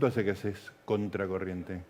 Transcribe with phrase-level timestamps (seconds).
[0.00, 1.82] ¿Cuánto hace que haces contracorriente?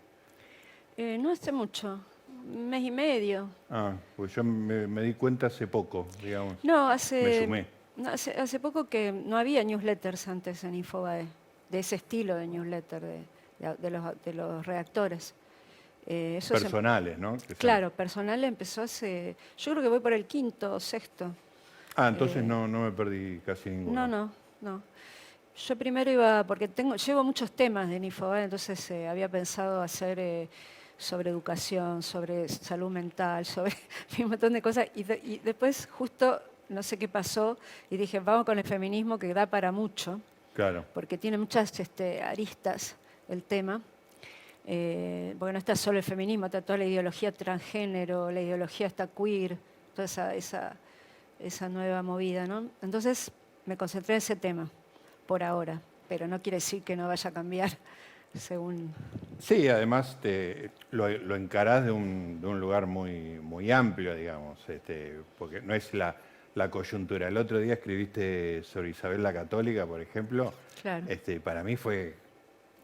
[0.97, 2.01] Eh, no hace mucho,
[2.45, 3.47] un mes y medio.
[3.69, 6.55] Ah, pues yo me, me di cuenta hace poco, digamos.
[6.61, 7.65] No, Me hace, sumé.
[8.05, 11.25] hace, hace poco que no había newsletters antes en Infobae,
[11.69, 13.19] de ese estilo de newsletter, de,
[13.59, 15.33] de- de los, de los redactores.
[16.05, 17.37] Eh, eso se- Personales, ¿no?
[17.37, 21.33] Que claro, personal empezó hace, yo creo que voy por el quinto o sexto.
[21.95, 24.05] Ah, entonces Eh, no, no me perdí casi ninguno.
[24.05, 24.91] No, no, no.
[25.55, 30.17] Yo primero iba, porque tengo, llevo muchos temas de Infobae, entonces eh, había pensado hacer
[30.19, 30.49] eh,
[30.97, 33.73] sobre educación, sobre salud mental, sobre
[34.19, 34.87] un montón de cosas.
[34.95, 37.57] Y, de- y después justo, no sé qué pasó,
[37.89, 40.19] y dije, vamos con el feminismo que da para mucho,
[40.53, 40.85] Claro.
[40.93, 42.95] porque tiene muchas este, aristas
[43.29, 43.81] el tema.
[44.65, 49.07] Eh, porque no está solo el feminismo, está toda la ideología transgénero, la ideología está
[49.07, 49.57] queer,
[49.95, 50.75] toda esa, esa,
[51.39, 52.65] esa nueva movida, ¿no?
[52.81, 53.31] Entonces
[53.65, 54.69] me concentré en ese tema,
[55.31, 55.79] por ahora,
[56.09, 57.69] pero no quiere decir que no vaya a cambiar
[58.37, 58.93] según...
[59.39, 64.59] Sí, además te, lo, lo encarás de un, de un lugar muy, muy amplio, digamos,
[64.67, 66.17] este, porque no es la,
[66.55, 67.29] la coyuntura.
[67.29, 70.53] El otro día escribiste sobre Isabel la Católica, por ejemplo.
[70.81, 71.05] Claro.
[71.07, 72.13] Este, para mí fue,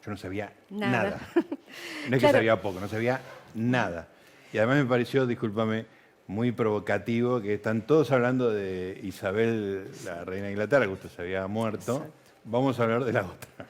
[0.06, 1.04] yo no sabía Nada.
[1.04, 1.20] nada.
[2.10, 3.20] No es que sabía poco, no sabía
[3.56, 4.08] nada.
[4.54, 5.86] Y además me pareció, discúlpame,
[6.28, 11.22] muy provocativo que están todos hablando de Isabel, la reina de Inglaterra, que justo se
[11.22, 11.98] había muerto.
[11.98, 12.27] Exacto.
[12.50, 13.68] Vamos a hablar de la otra.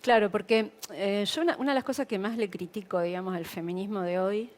[0.00, 3.44] Claro, porque eh, yo una, una de las cosas que más le critico, digamos, al
[3.46, 4.50] feminismo de hoy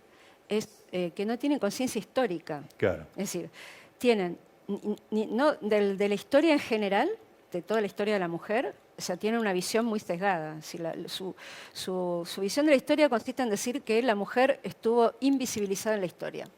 [0.48, 2.62] es eh, que no tienen conciencia histórica.
[2.76, 3.02] Claro.
[3.16, 3.50] Es decir,
[3.98, 7.08] tienen, ni- ni- no, del- de la historia en general,
[7.52, 10.60] de toda la historia de la mujer, o sea, tienen una visión muy sesgada.
[10.62, 11.34] Si la- su,
[11.72, 16.00] su- su visión de la historia consiste en decir que la mujer estuvo invisibilizada en
[16.00, 16.48] la historia,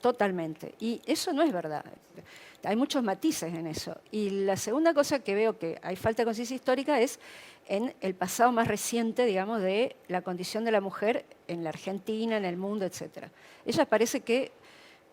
[0.00, 0.74] totalmente.
[0.80, 1.84] Y eso no es verdad.
[2.64, 3.96] Hay muchos matices en eso.
[4.10, 7.18] Y la segunda cosa que veo que hay falta de conciencia histórica es
[7.66, 12.36] en el pasado más reciente, digamos, de la condición de la mujer en la Argentina,
[12.36, 13.28] en el mundo, etc.
[13.66, 14.52] Ella parece que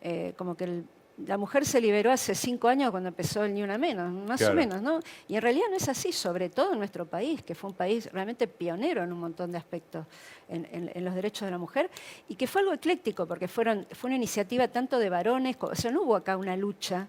[0.04, 0.86] eh, como que el-
[1.28, 4.54] la mujer se liberó hace cinco años cuando empezó el Ni Una Menos, más Claro.
[4.54, 5.00] o menos, ¿no?
[5.28, 8.10] Y en realidad no es así, sobre todo en nuestro país, que fue un país
[8.12, 10.08] realmente pionero en un montón de aspectos
[10.50, 11.92] en, en- en los derechos de la mujer,
[12.28, 15.92] y que fue algo ecléctico, porque fueron, fue una iniciativa tanto de varones, o sea,
[15.92, 17.08] no hubo acá una lucha,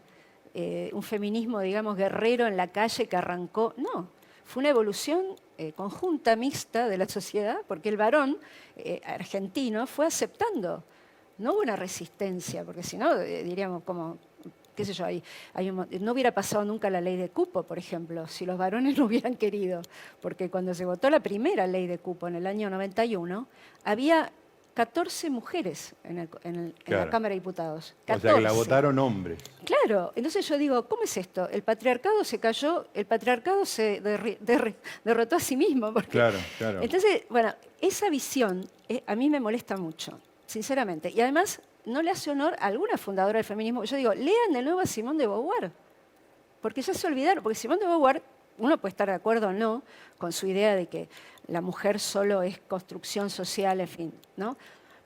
[0.54, 4.08] eh, un feminismo, digamos, guerrero en la calle que arrancó, no.
[4.44, 5.22] Fue una evolución
[5.56, 8.38] eh, conjunta, mixta de la sociedad, porque el varón
[8.76, 10.84] eh, argentino fue aceptando
[11.38, 14.18] no hubo una resistencia, porque si no, diríamos como,
[14.76, 15.06] qué sé yo,
[16.00, 19.36] no hubiera pasado nunca la ley de cupo, por ejemplo, si los varones no hubieran
[19.36, 19.82] querido,
[20.20, 23.46] porque cuando se votó la primera ley de cupo en el año 91,
[23.84, 24.32] había
[24.74, 27.04] 14 mujeres en, el- en el- en Claro.
[27.04, 27.94] la Cámara de Diputados.
[28.02, 28.54] O sea que la 14.
[28.56, 29.38] votaron hombres.
[29.64, 31.48] Claro, entonces yo digo, ¿cómo es esto?
[31.50, 34.74] El patriarcado se cayó, el patriarcado se derri- derri-
[35.04, 35.92] derrotó a sí mismo.
[35.92, 36.08] Porque...
[36.10, 36.80] Claro, claro.
[36.82, 41.10] Entonces, bueno, esa visión eh, a mí me molesta mucho, sinceramente.
[41.10, 43.84] Y además, no le hace honor a alguna fundadora del feminismo.
[43.84, 45.70] Yo digo, lean de nuevo a Simone de Beauvoir,
[46.62, 48.22] porque ya se olvidaron, porque Simone de Beauvoir,
[48.58, 49.82] uno puede estar de acuerdo o no
[50.18, 51.08] con su idea de que
[51.48, 54.56] la mujer solo es construcción social, en fin, ¿no?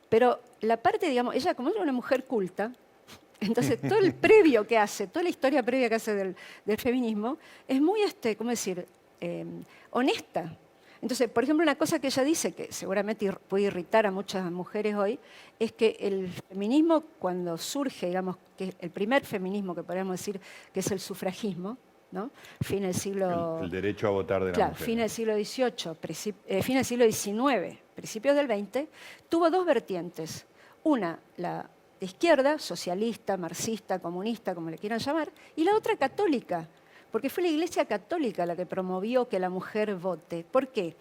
[0.08, 2.72] Pero la parte, digamos, ella como es una mujer culta,
[3.40, 7.38] entonces todo el previo que hace, toda la historia previa que hace del, del feminismo,
[7.66, 8.86] es muy, este, ¿cómo decir?,
[9.20, 9.46] Eh,
[9.90, 10.56] honesta.
[11.00, 14.94] Entonces, por ejemplo, una cosa que ella dice, que seguramente puede irritar a muchas mujeres
[14.94, 15.18] hoy,
[15.58, 20.40] es que el feminismo cuando surge, digamos, que el primer feminismo que podríamos decir
[20.72, 21.78] que es el sufragismo,
[22.12, 22.30] ¿no?
[22.62, 23.58] Fin del siglo...
[23.58, 24.86] El, el derecho a votar de la Claro, mujer.
[24.86, 28.88] fin del siglo XVIII, princip- eh, fin del siglo XIX, principios del XX,
[29.28, 30.46] tuvo dos vertientes.
[30.84, 31.68] Una, la
[31.98, 36.68] de izquierda, socialista, marxista, comunista, como le quieran llamar, y la otra católica,
[37.10, 40.44] porque fue la Iglesia Católica la que promovió que la mujer vote.
[40.50, 40.94] ¿Por qué?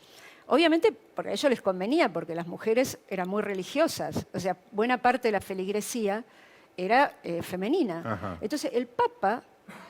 [0.48, 5.02] Obviamente porque a ellos les convenía, porque las mujeres eran muy religiosas, o sea, buena
[5.02, 6.24] parte de la feligresía
[6.78, 8.02] era eh, femenina.
[8.06, 8.38] Ajá.
[8.42, 9.44] Entonces, el Papa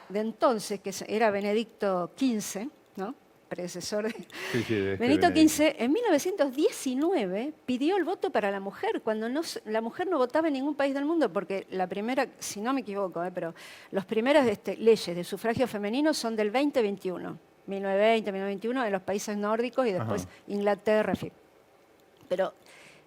[0.09, 3.15] de entonces, que era Benedicto XV, ¿no?
[3.47, 4.11] predecesor de
[4.51, 5.27] Sí, sí, de este Benedicto.
[5.27, 10.47] XV, en 1919 pidió el voto para la mujer, cuando no la mujer no votaba
[10.47, 13.31] en ningún país del mundo, porque la primera, si no me equivoco, ¿eh?
[13.33, 13.53] pero
[13.91, 17.37] las primeras este, leyes de sufragio femenino son del 2021,
[17.67, 20.31] 1920, 1921, en los países nórdicos y después Ajá.
[20.47, 21.13] Inglaterra.
[22.27, 22.53] Pero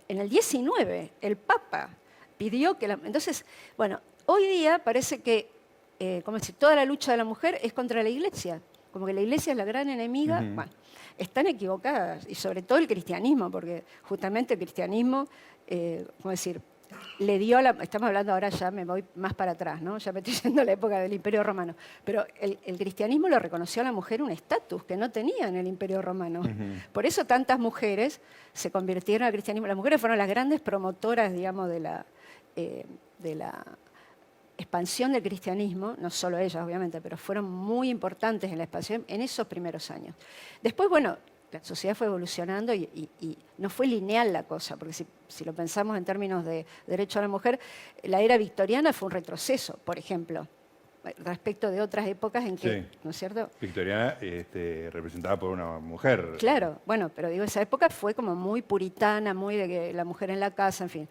[0.09, 1.91] en el 19, el Papa
[2.37, 2.99] pidió que la...
[3.05, 3.45] Entonces,
[3.77, 5.51] bueno, hoy día parece que,
[5.99, 8.61] eh, como decir, toda la lucha de la mujer es contra la Iglesia,
[8.93, 10.41] como que la Iglesia es la gran enemiga.
[10.41, 10.71] Bueno,
[11.17, 15.27] están equivocadas, y sobre todo el cristianismo, porque justamente el cristianismo,
[15.67, 16.61] eh, ¿cómo decir?,
[17.19, 19.99] le dio la, estamos hablando ahora ya, me voy más para atrás, ¿no?
[19.99, 21.75] Ya me estoy yendo a la época del Imperio Romano,
[22.05, 25.57] pero el, el cristianismo le reconoció a la mujer un estatus que no tenía en
[25.57, 26.43] el Imperio Romano.
[26.93, 28.21] Por eso tantas mujeres
[28.53, 29.67] se convirtieron al cristianismo.
[29.67, 32.07] Las mujeres fueron las grandes promotoras, digamos, de la,
[32.57, 32.87] eh,
[33.19, 33.65] de la
[34.59, 39.23] expansión del cristianismo, no solo ellas obviamente, pero fueron muy importantes en la expansión en
[39.23, 40.17] esos primeros años.
[40.61, 41.17] Después, bueno,
[41.53, 43.09] la sociedad fue evolucionando y,
[43.57, 44.93] no fue lineal la cosa, porque
[45.29, 47.59] si, lo pensamos en términos de derecho a la mujer,
[48.03, 50.47] la era victoriana fue un retroceso, por ejemplo,
[51.19, 53.49] respecto de otras épocas en que, ¿no es cierto?
[53.61, 56.35] Victoriana este, representada por una mujer.
[56.39, 60.31] Claro, bueno, pero digo, esa época fue como muy puritana, muy de que la mujer
[60.31, 61.09] en la casa, en fin.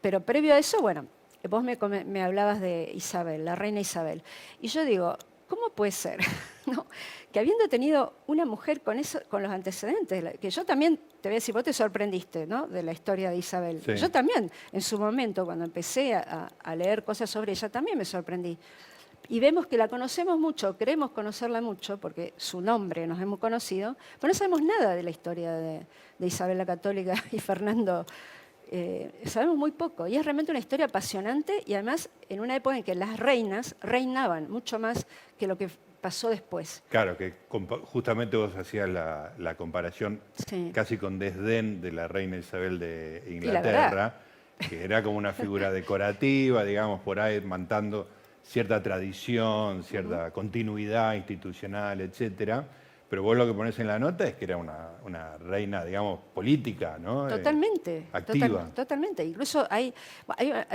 [0.00, 1.06] Pero previo a eso, bueno,
[1.48, 4.22] vos me, me hablabas de Isabel, la reina Isabel.
[4.60, 5.16] Y yo digo,
[5.48, 6.20] ¿cómo puede ser
[7.32, 11.32] que habiendo tenido una mujer con, eso, con los antecedentes, que yo también, te voy
[11.32, 12.68] a decir, vos te sorprendiste ¿no?
[12.68, 13.80] de la historia de Isabel.
[13.80, 18.56] Yo también, en su momento, cuando empecé a, leer cosas sobre ella, también me sorprendí.
[19.28, 23.96] Y vemos que la conocemos mucho, queremos conocerla mucho, porque su nombre nos hemos conocido,
[24.20, 25.86] pero no sabemos nada de la historia de,
[26.20, 28.06] Isabel la Católica y Fernando
[28.70, 30.06] eh, sabemos muy poco.
[30.06, 33.76] Y es realmente una historia apasionante y además en una época en que las reinas
[33.80, 35.06] reinaban mucho más
[35.38, 35.68] que lo que
[36.00, 36.82] pasó después.
[36.88, 37.32] Claro, que
[37.84, 40.20] justamente vos hacías la, comparación
[40.72, 44.20] casi con desdén de la reina Isabel de Inglaterra,
[44.68, 48.06] que era como una figura decorativa, digamos, por ahí mantando
[48.42, 52.66] cierta tradición, cierta continuidad institucional, etcétera
[53.14, 56.98] pero vos lo que pones en la nota es que era una, reina, digamos, política,
[56.98, 57.28] ¿no?
[57.28, 58.08] Eh, totalmente.
[58.12, 58.64] activa.
[58.74, 59.24] totalmente.
[59.24, 59.94] Incluso hay,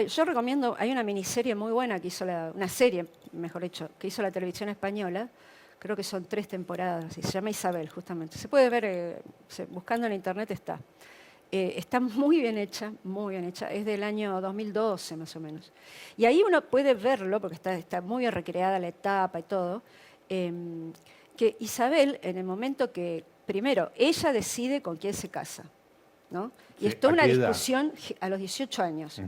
[0.07, 4.07] yo recomiendo, hay una miniserie muy buena que hizo la, una serie, mejor dicho, que
[4.07, 5.27] hizo la televisión española,
[5.79, 8.37] creo que son tres temporadas, y se llama Isabel, justamente.
[8.37, 9.21] Se puede ver, eh,
[9.67, 10.79] buscando en internet está.
[11.51, 13.69] Eh, está muy bien hecha, muy bien hecha.
[13.69, 15.73] Es del año 2012 más o menos.
[16.15, 19.83] Y ahí uno puede verlo, porque está, está muy bien recreada la etapa y todo.
[21.39, 25.63] Que Isabel, en el momento que, primero, ella decide con quién se casa,
[26.29, 26.51] ¿no?
[26.81, 29.21] Y es toda una discusión a los 18 años.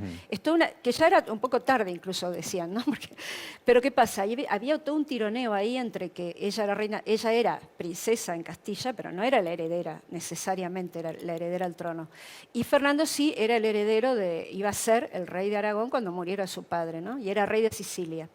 [0.52, 2.84] una, que ya era un poco tarde incluso, decían, ¿no?
[3.66, 4.26] pero ¿qué pasa?
[4.50, 8.92] Había todo un tironeo ahí entre que ella era reina, ella era princesa en Castilla,
[8.92, 12.10] pero no era la heredera, necesariamente era la heredera al trono.
[12.52, 16.12] Y Fernando sí era el heredero de, iba a ser el rey de Aragón cuando
[16.12, 17.18] muriera su padre, ¿no?
[17.20, 18.28] Y era rey de Sicilia.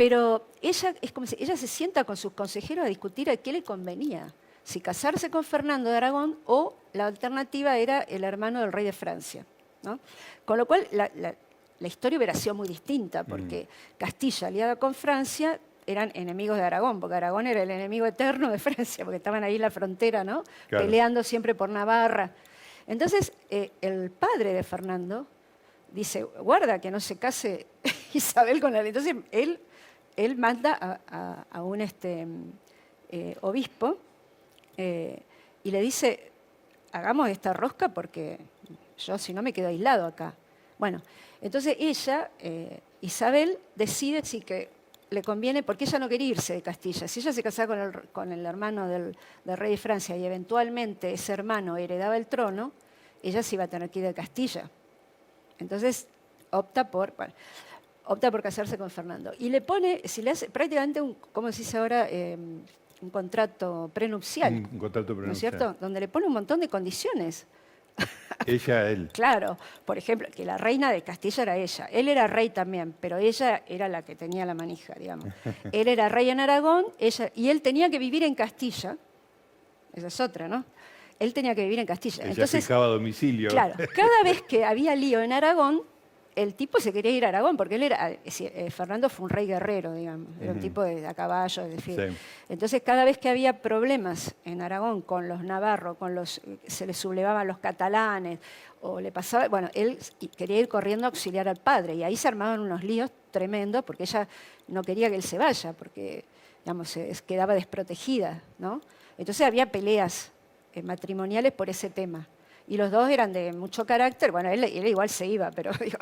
[0.00, 3.52] Pero ella, es como si ella se sienta con sus consejeros a discutir a qué
[3.52, 4.32] le convenía,
[4.62, 8.94] si casarse con Fernando de Aragón o la alternativa era el hermano del rey de
[8.94, 9.44] Francia.
[10.46, 11.34] Con lo cual la,
[11.86, 13.98] historia hubiera sido muy distinta, porque mm.
[13.98, 18.58] Castilla aliada con Francia eran enemigos de Aragón, porque Aragón era el enemigo eterno de
[18.70, 20.44] Francia, porque estaban ahí en la frontera, ¿no?
[20.70, 22.32] Peleando siempre por Navarra.
[22.86, 25.26] Entonces, eh, el padre de Fernando
[25.92, 27.66] dice, guarda que no se case
[28.14, 28.80] Isabel con la...
[28.80, 29.60] Entonces, él
[30.16, 31.00] él manda
[31.50, 32.26] a, un este,
[33.08, 33.96] eh, obispo
[34.76, 35.22] eh,
[35.64, 36.30] y le dice,
[36.92, 38.38] hagamos esta rosca porque
[38.98, 40.34] yo si no me quedo aislado acá.
[40.78, 41.00] Bueno,
[41.40, 44.68] entonces ella, eh, Isabel, decide si que
[45.10, 47.08] le conviene, porque ella no quería irse de Castilla.
[47.08, 51.76] Si ella se casaba con el, hermano del, rey de Francia y eventualmente ese hermano
[51.78, 52.72] heredaba el trono,
[53.22, 54.70] ella se iba a tener que ir de Castilla.
[55.60, 56.06] Entonces
[56.50, 57.14] opta por
[58.04, 59.32] opta por casarse con Fernando.
[59.38, 62.60] Y le pone, si le hace prácticamente, un, como se dice ahora, em,
[63.02, 64.52] un contrato prenupcial.
[64.52, 65.26] Un contrato prenupcial.
[65.26, 65.76] ¿No es cierto?
[65.80, 67.46] Donde le pone un montón de condiciones.
[68.46, 69.10] Ella, él.
[69.12, 71.86] Claro, por ejemplo, que la reina de Castilla era ella.
[71.92, 75.26] Él era rey también, pero ella era la que tenía la manija, digamos.
[75.72, 78.96] él era rey en Aragón ella, y él tenía que vivir en Castilla.
[79.92, 80.64] Esa es otra, ¿no?
[81.20, 82.24] Él tenía que vivir en Castilla.
[82.24, 83.50] Entonces, fijaba domicilio.
[83.50, 85.82] Claro, cada vez que había lío en Aragón,
[86.34, 89.30] el tipo se quería ir a Aragón, porque él era, eh, eh, Fernando fue un
[89.30, 92.16] rey guerrero, digamos, era un tipo de, a caballo, de decir.
[92.48, 96.94] Entonces, cada vez que había problemas en Aragón con los navarros, con los, se le
[96.94, 98.38] sublevaban los catalanes,
[98.80, 99.98] o le pasaba, bueno, él
[100.36, 104.04] quería ir corriendo a auxiliar al padre, y ahí se armaban unos líos tremendos, porque
[104.04, 104.26] ella
[104.68, 106.24] no quería que él se vaya, porque,
[106.64, 108.80] digamos, se quedaba desprotegida, ¿no?
[109.18, 110.39] Entonces había peleas eh,
[110.82, 112.28] matrimoniales por ese tema.
[112.66, 115.98] Y los dos eran de mucho carácter, bueno, él, él igual se iba, pero digo,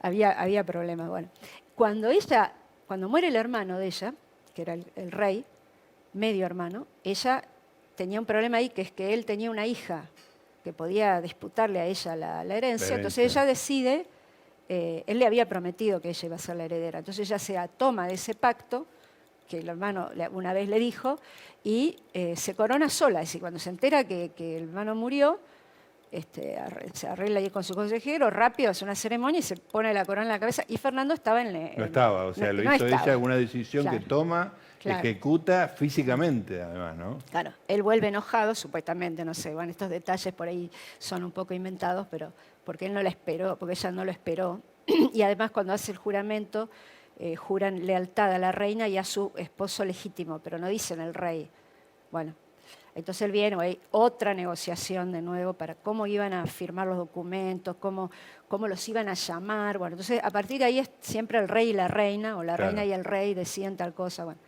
[0.00, 1.08] había, había problemas.
[1.08, 1.28] Bueno,
[1.74, 2.52] cuando ella,
[2.86, 4.14] cuando muere el hermano de ella,
[4.54, 5.44] que era el, rey,
[6.12, 7.44] medio hermano, ella
[7.94, 10.08] tenía un problema ahí, que es que él tenía una hija
[10.64, 14.06] que podía disputarle a ella la, herencia, entonces ella decide,
[14.68, 17.56] eh, él le había prometido que ella iba a ser la heredera, entonces ella se
[17.76, 18.86] toma de ese pacto,
[19.48, 21.18] que el hermano una vez le dijo,
[21.64, 25.40] y eh, se corona sola, es decir, cuando se entera que, que el hermano murió,
[26.10, 26.58] este,
[26.94, 30.26] se arregla ahí con su consejero, rápido hace una ceremonia y se pone la corona
[30.26, 30.64] en la cabeza.
[30.68, 31.76] Y Fernando estaba en...
[31.76, 37.18] no estaba, o sea, lo hizo ella una decisión que toma, ejecuta físicamente además, ¿no?
[37.30, 41.52] Claro, él vuelve enojado, supuestamente, no sé, bueno, estos detalles por ahí son un poco
[41.52, 42.32] inventados, pero
[42.64, 44.60] porque él no la esperó, porque ella no lo esperó.
[45.12, 46.70] y además cuando hace el juramento,
[47.18, 51.14] eh, juran lealtad a la reina y a su esposo legítimo, pero no dicen el
[51.14, 51.50] rey.
[52.12, 52.34] Bueno,
[52.94, 57.76] entonces él viene, hay otra negociación de nuevo para cómo iban a firmar los documentos,
[57.80, 58.10] cómo,
[58.48, 59.78] cómo los iban a llamar.
[59.78, 62.56] Bueno, entonces a partir de ahí es siempre el rey y la reina, o la
[62.56, 64.24] reina y el rey decían tal cosa.
[64.24, 64.40] Bueno.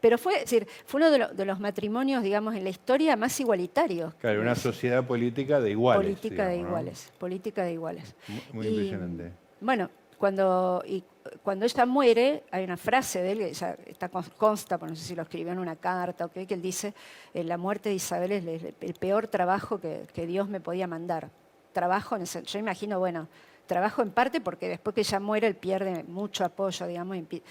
[0.00, 4.14] Pero fue, decir, fue uno de, los matrimonios, digamos, en la historia más igualitarios.
[4.14, 6.04] Claro, una sociedad política de iguales.
[6.04, 8.14] Política de iguales, política de iguales.
[8.52, 9.32] Muy, impresionante.
[9.60, 11.02] Bueno, cuando, y
[11.42, 15.22] cuando ella muere, hay una frase de él, que está consta, no sé si lo
[15.22, 16.94] escribió en una carta, o que él dice,
[17.34, 21.30] eh, la muerte de Isabel es el peor trabajo que, Dios me podía mandar.
[21.72, 23.28] Trabajo, en yo imagino, bueno,
[23.66, 27.16] trabajo en parte porque después que ella muere, él pierde mucho apoyo, digamos.
[27.16, 27.42] Es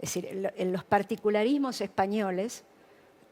[0.00, 2.64] decir, en los particularismos españoles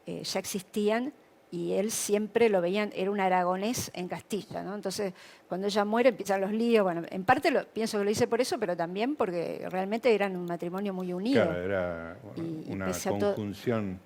[0.05, 1.13] eh, ya existían
[1.51, 4.75] y él siempre lo veían, era un aragonés en Castilla, ¿no?
[4.75, 5.13] Entonces,
[5.47, 8.39] cuando ella muere empiezan los líos, bueno, en parte lo, pienso que lo hice por
[8.39, 11.45] eso, pero también porque realmente eran un matrimonio muy unido.
[11.45, 12.17] Claro, era
[12.67, 13.99] una conjunción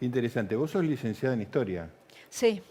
[0.00, 0.56] interesante.
[0.56, 1.90] Vos sos licenciada en Historia.
[2.28, 2.62] Sí.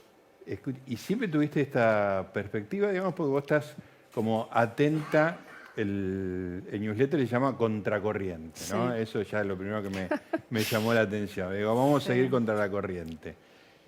[0.87, 3.75] Y siempre tuviste esta perspectiva, digamos, porque vos estás
[4.13, 5.39] como atenta,
[5.75, 8.93] el, newsletter se llama Contracorriente, ¿no?
[8.93, 9.89] Eso ya es lo primero que
[10.49, 11.55] me, llamó la atención.
[11.55, 13.35] Digo, vamos a seguir contra la corriente.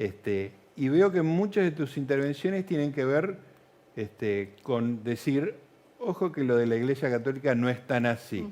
[0.02, 3.38] Este, y veo que muchas de tus intervenciones tienen que ver
[3.96, 5.54] este, con decir,
[6.00, 8.44] ojo que lo de la Iglesia Católica no es tan así,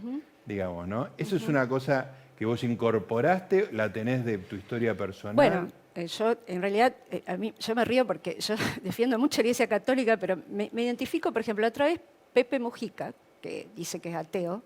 [0.45, 1.09] digamos, ¿no?
[1.17, 5.35] Eso es una cosa que vos incorporaste, la tenés de tu historia personal.
[5.35, 8.53] Bueno, eh, yo en realidad, eh, a mí, yo me río porque yo
[8.83, 11.99] defiendo mucho la Iglesia Católica, pero me, identifico, por ejemplo, otra vez
[12.31, 14.61] Pepe Mujica, que dice que es ateo,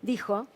[0.00, 0.46] dijo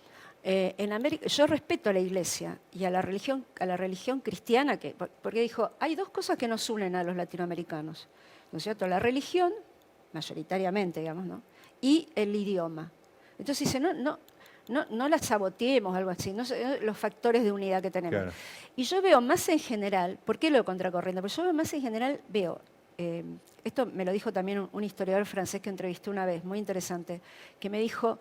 [0.43, 4.21] eh, en América, yo respeto a la iglesia y a la religión, a la religión
[4.21, 8.09] cristiana, que, porque dijo, hay dos cosas que nos unen a los latinoamericanos,
[8.53, 8.87] ¿no es cierto?
[8.87, 9.53] La religión,
[10.13, 11.43] mayoritariamente, digamos, ¿no?
[11.81, 12.91] Y el idioma.
[13.39, 14.19] Entonces dice, no, no,
[14.69, 16.45] no, no la saboteemos, algo así, no,
[16.83, 18.33] los factores de unidad que tenemos.
[18.77, 21.21] Y yo veo más en general, ¿por qué lo contracorriendo?
[21.21, 22.61] Porque yo veo más en general, veo
[22.99, 23.25] eh,
[23.63, 27.21] esto me lo dijo también un, historiador francés que entrevisté una vez, muy interesante,
[27.61, 28.19] que me dijo,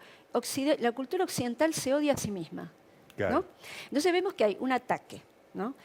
[0.80, 2.72] la cultura occidental se odia a sí misma.
[3.18, 5.24] Entonces vemos que hay un ataque.
[5.54, 5.76] ¿no?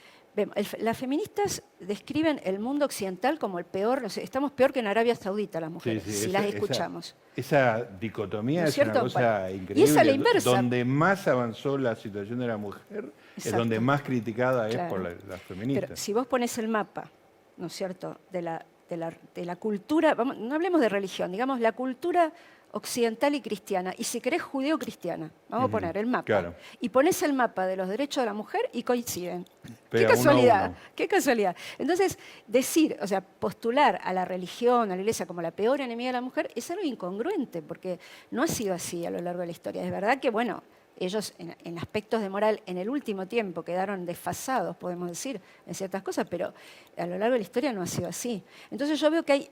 [0.79, 5.61] las feministas describen el mundo occidental como el peor, estamos peor que en Arabia Saudita
[5.61, 7.15] las mujeres, si las escuchamos.
[7.37, 9.81] Esa, dicotomía es, una cosa increíble.
[9.81, 10.51] Y esa la inversa.
[10.51, 15.43] Donde más avanzó la situación de la mujer es donde más criticada es por las
[15.43, 15.89] feministas.
[15.89, 17.11] Pero si vos pones el mapa,
[17.59, 22.33] ¿no es cierto?, de la de la, cultura, no hablemos de religión, digamos la cultura
[22.73, 27.35] occidental y cristiana, y si querés judeo-cristiana, vamos a poner el mapa, y pones el
[27.35, 29.47] mapa de los derechos de la mujer y coinciden.
[29.91, 31.55] qué casualidad, qué casualidad.
[31.79, 36.09] Entonces, decir, o sea, postular a la religión, a la iglesia como la peor enemiga
[36.09, 37.99] de la mujer es algo incongruente, porque
[38.31, 39.85] no ha sido así a lo largo de la historia.
[39.85, 40.63] Es verdad que, bueno,
[40.99, 46.03] ellos en, aspectos de moral en el último tiempo quedaron desfasados, podemos decir, en ciertas
[46.03, 46.53] cosas, pero
[46.97, 48.43] a lo largo de la historia no ha sido así.
[48.71, 49.51] Entonces yo veo que hay,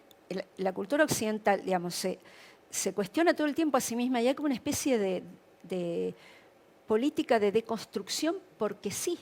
[0.59, 4.47] la cultura occidental, digamos, se, cuestiona todo el tiempo a sí misma y hay como
[4.47, 6.15] una especie de,
[6.87, 9.19] política de deconstrucción porque sí.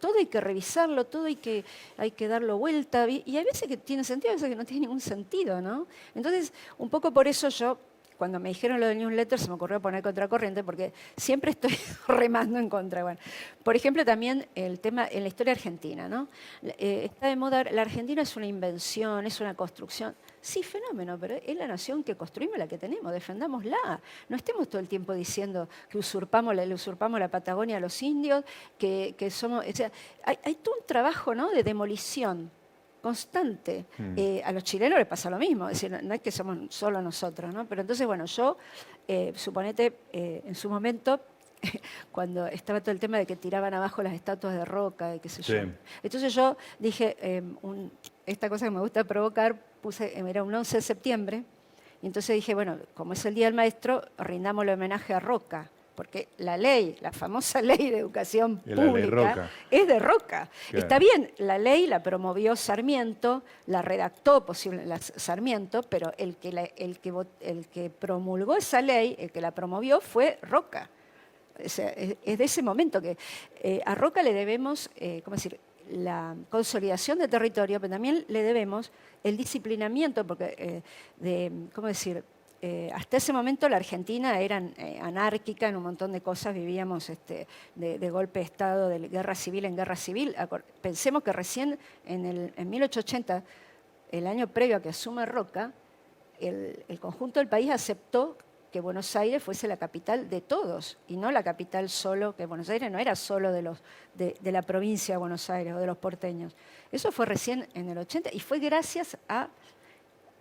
[0.00, 1.62] Todo hay que revisarlo, todo hay que,
[1.98, 3.06] hay que darlo vuelta.
[3.06, 5.86] Y hay veces que tiene sentido, hay veces que no tiene ningún sentido, ¿no?
[6.14, 7.78] Entonces, un poco por eso yo
[8.20, 11.74] cuando me dijeron lo del newsletter se me ocurrió poner contracorriente porque siempre estoy
[12.06, 13.02] remando en contra.
[13.02, 13.18] Bueno,
[13.62, 16.28] por ejemplo, también el tema en la historia argentina, ¿no?
[16.62, 20.14] Eh, está de moda, la Argentina es una invención, es una construcción.
[20.42, 24.02] Sí, fenómeno, pero es la nación que construimos la que tenemos, defendámosla.
[24.28, 28.44] No estemos todo el tiempo diciendo que usurpamos, le usurpamos la Patagonia a los indios,
[28.76, 29.64] que, somos...
[29.64, 31.48] hay, hay todo un trabajo ¿no?
[31.52, 32.50] de demolición
[33.00, 33.86] constante.
[33.98, 34.14] Hmm.
[34.16, 37.00] Eh, a los chilenos les pasa lo mismo, es decir, no es que somos solo
[37.02, 37.66] nosotros, ¿no?
[37.66, 38.56] Pero entonces, bueno, yo,
[39.08, 41.20] eh, suponete, eh, en su momento,
[42.12, 45.28] cuando estaba todo el tema de que tiraban abajo las estatuas de roca y qué
[45.28, 45.56] sé yo.
[46.02, 47.56] Entonces yo dije, em,
[48.24, 51.44] esta cosa que me gusta provocar, puse, em, era un 11 de septiembre,
[52.02, 55.70] y entonces dije, bueno, como es el Día del Maestro, rindamos el homenaje a Roca
[56.00, 60.48] porque la ley, la famosa ley de educación pública, es de Roca.
[60.72, 67.00] Está bien, la ley la promovió Sarmiento, la redactó posible, Sarmiento, pero el que, el,
[67.00, 70.88] que, el que promulgó esa ley, el que la promovió fue Roca.
[71.58, 73.18] es, de ese momento que
[73.62, 75.60] eh, a Roca le debemos, eh, ¿cómo decir?
[75.90, 78.90] la consolidación de territorio, pero también le debemos
[79.22, 80.82] el disciplinamiento, porque, eh,
[81.16, 82.24] de, ¿cómo decir?
[82.62, 87.08] Eh, hasta ese momento la Argentina era eh, anárquica en un montón de cosas, vivíamos
[87.08, 90.36] este, de, golpe de Estado, de guerra civil en guerra civil.
[90.82, 93.42] Pensemos que recién en, el, en 1880,
[94.10, 95.72] el año previo a que asume Roca,
[96.38, 98.36] el, conjunto del país aceptó
[98.70, 102.68] que Buenos Aires fuese la capital de todos y no la capital solo, que Buenos
[102.68, 103.74] Aires no era solo de,
[104.14, 106.54] de, la provincia de Buenos Aires o de los porteños.
[106.92, 109.48] Eso fue recién en el 80 y fue gracias a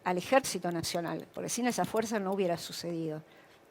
[0.04, 3.22] al ejército nacional, porque sin esa fuerza no hubiera sucedido.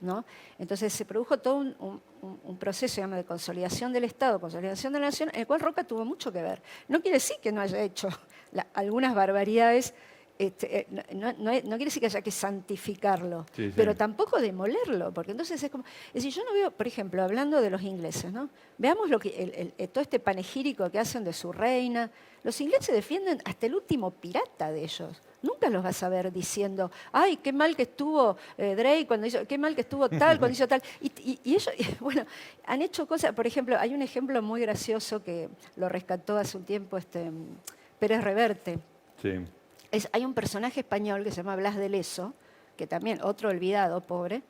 [0.01, 0.25] ¿no?
[0.59, 5.41] Entonces se produjo todo un, proceso de consolidación del Estado, consolidación de la nación, en
[5.41, 6.63] el cual Roca tuvo mucho que ver.
[6.89, 8.09] No quiere decir que no haya hecho
[8.75, 9.95] algunas barbaridades,
[10.39, 15.71] este, eh, no, quiere decir que haya que santificarlo, pero tampoco demolerlo, porque entonces es
[15.71, 15.85] como...
[16.09, 18.49] Es decir, yo no veo, por ejemplo, hablando de los ingleses, ¿no?
[18.77, 22.11] veamos lo que, todo este panegírico que hacen de su reina.
[22.45, 26.91] Los ingleses defienden hasta el último pirata de ellos nunca los vas a ver diciendo,
[27.13, 30.53] ay, qué mal que estuvo eh, Drake cuando hizo, qué mal que estuvo tal cuando
[30.53, 30.83] hizo tal.
[31.01, 32.25] Y, ellos, bueno,
[32.65, 36.65] han hecho cosas, por ejemplo, hay un ejemplo muy gracioso que lo rescató hace un
[36.65, 37.31] tiempo este,
[37.99, 38.79] Pérez Reverte.
[39.23, 39.31] Sí.
[39.91, 42.35] Es, hay un personaje español que se llama Blas de Leso,
[42.77, 44.43] que también, otro olvidado, pobre,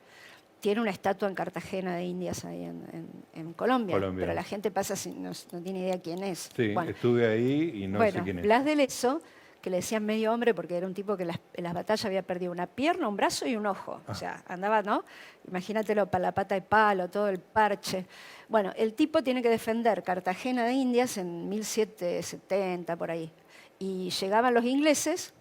[0.59, 5.23] tiene una estatua en Cartagena de Indias ahí en, Colombia, pero la gente pasa sin,
[5.23, 5.31] no,
[5.63, 6.49] tiene idea quién es.
[6.55, 8.43] Sí, estuve ahí y no sé quién es.
[8.43, 9.21] Blas de Leso
[9.61, 12.51] que le decían medio hombre porque era un tipo que en las, batallas había perdido
[12.51, 14.01] una pierna, un brazo y un ojo.
[14.07, 14.13] O ah.
[14.13, 15.03] sea, andaba, ¿no?
[15.47, 18.05] Imagínatelo para la pata de palo, todo el parche.
[18.47, 23.31] Bueno, el tipo tiene que defender Cartagena de Indias en 1770, por ahí.
[23.79, 25.33] Y llegaban los ingleses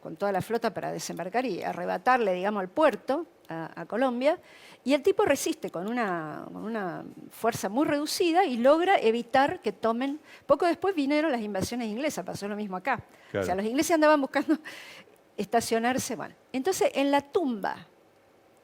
[0.00, 4.38] con toda la flota para desembarcar y arrebatarle, digamos, el puerto a, Colombia.
[4.84, 10.20] Y el tipo resiste con una, una, fuerza muy reducida y logra evitar que tomen.
[10.46, 13.02] Poco después vinieron las invasiones inglesas, pasó lo mismo acá.
[13.34, 14.58] O sea, los ingleses andaban buscando
[15.36, 16.14] estacionarse.
[16.16, 17.86] Bueno, entonces en la tumba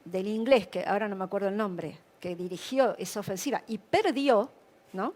[0.05, 4.51] del inglés, que ahora no me acuerdo el nombre, que dirigió esa ofensiva y perdió,
[4.93, 5.15] ¿no?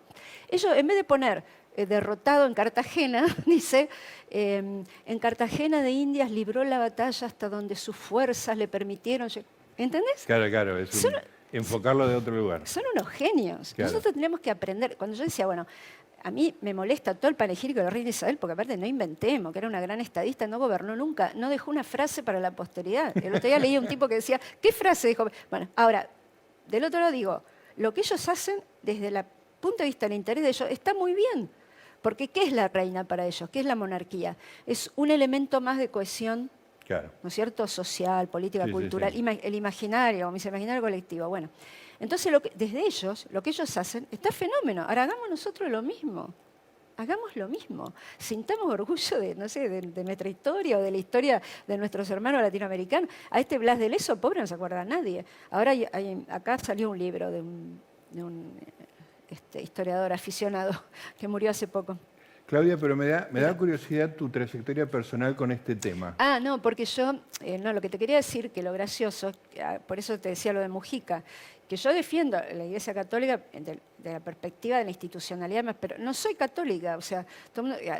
[0.48, 1.44] Ellos, en vez de poner
[1.86, 3.88] derrotado en Cartagena, dice,
[4.30, 9.28] em, en Cartagena de Indias libró la batalla hasta donde sus fuerzas le permitieron...
[9.76, 10.24] ¿Entendés?
[10.26, 11.06] Claro, claro, es
[11.52, 12.66] enfocarlo de otro lugar.
[12.66, 13.74] Son unos genios.
[13.78, 14.96] Nosotros tenemos que aprender.
[14.96, 15.66] Cuando yo decía, bueno,
[16.22, 19.52] a mí me molesta todo el panegírico de la reina Isabel, porque aparte no inventemos,
[19.52, 23.16] que era una gran estadista, no gobernó nunca, no dejó una frase para la posteridad.
[23.16, 25.26] El otro día leí un tipo que decía, ¿qué frase dijo?
[25.50, 26.08] Bueno, ahora,
[26.66, 27.42] del otro lado digo,
[27.76, 29.24] lo que ellos hacen desde el
[29.60, 31.48] punto de vista del interés de ellos está muy bien.
[32.02, 33.48] Porque ¿qué es la reina para ellos?
[33.50, 34.36] ¿Qué es la monarquía?
[34.66, 36.50] Es un elemento más de cohesión,
[36.88, 37.66] ¿no es cierto?
[37.66, 41.28] Social, política, cultural, el imaginario, mi imaginario colectivo.
[41.28, 41.50] Bueno,
[42.00, 44.82] entonces lo que, desde ellos, lo que ellos hacen, está fenómeno.
[44.82, 46.32] Ahora hagamos nosotros lo mismo.
[46.96, 47.92] Hagamos lo mismo.
[48.16, 52.42] Sintamos orgullo de, no sé, de, nuestra historia o de la historia de nuestros hermanos
[52.42, 53.08] latinoamericanos.
[53.30, 55.24] A este Blas de Leso, pobre, no se acuerda nadie.
[55.50, 55.72] Ahora
[56.28, 57.80] acá salió un libro de un
[59.28, 60.72] este, historiador aficionado
[61.18, 61.98] que murió hace poco.
[62.48, 66.14] Claudia, pero me da, me da curiosidad tu trayectoria personal con este tema.
[66.18, 69.78] Ah, no, porque yo, eh, no, lo que te quería decir, que lo gracioso, ah,
[69.86, 71.22] por eso te decía lo de Mujica,
[71.68, 76.36] que yo defiendo la Iglesia Católica de, la perspectiva de la institucionalidad, pero no soy
[76.36, 77.26] católica, o sea,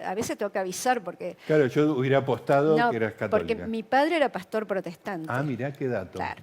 [0.03, 1.37] a veces tengo que avisar porque...
[1.47, 3.55] Claro, yo hubiera apostado que eras católica.
[3.55, 5.29] Porque mi padre era pastor protestante.
[5.31, 6.19] Ah, mirá qué dato.
[6.19, 6.43] Claro.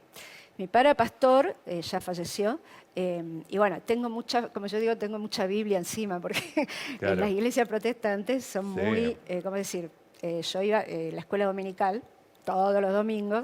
[0.58, 2.60] Mi padre era pastor, eh, ya falleció,
[2.98, 6.40] Em, y bueno, tengo mucha, como yo digo, tengo mucha Biblia encima, porque
[7.02, 9.90] en las iglesias protestantes son muy, eh, ¿cómo decir?
[10.22, 12.02] Eh, yo iba a eh, la escuela dominical
[12.46, 13.44] todos los domingos,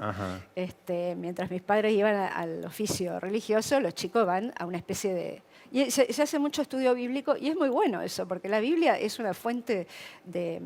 [0.54, 5.42] este, mientras mis padres iban al oficio religioso, los chicos van a una especie de...
[5.72, 9.18] Y se, hace mucho estudio bíblico y es muy bueno eso, porque la Biblia es
[9.18, 9.88] una fuente
[10.24, 10.62] de...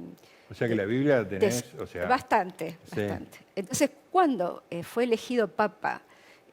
[0.50, 1.64] O sea que la Biblia tenés...
[1.80, 3.38] o sea, bastante, bastante.
[3.54, 6.02] Entonces, cuando fue elegido Papa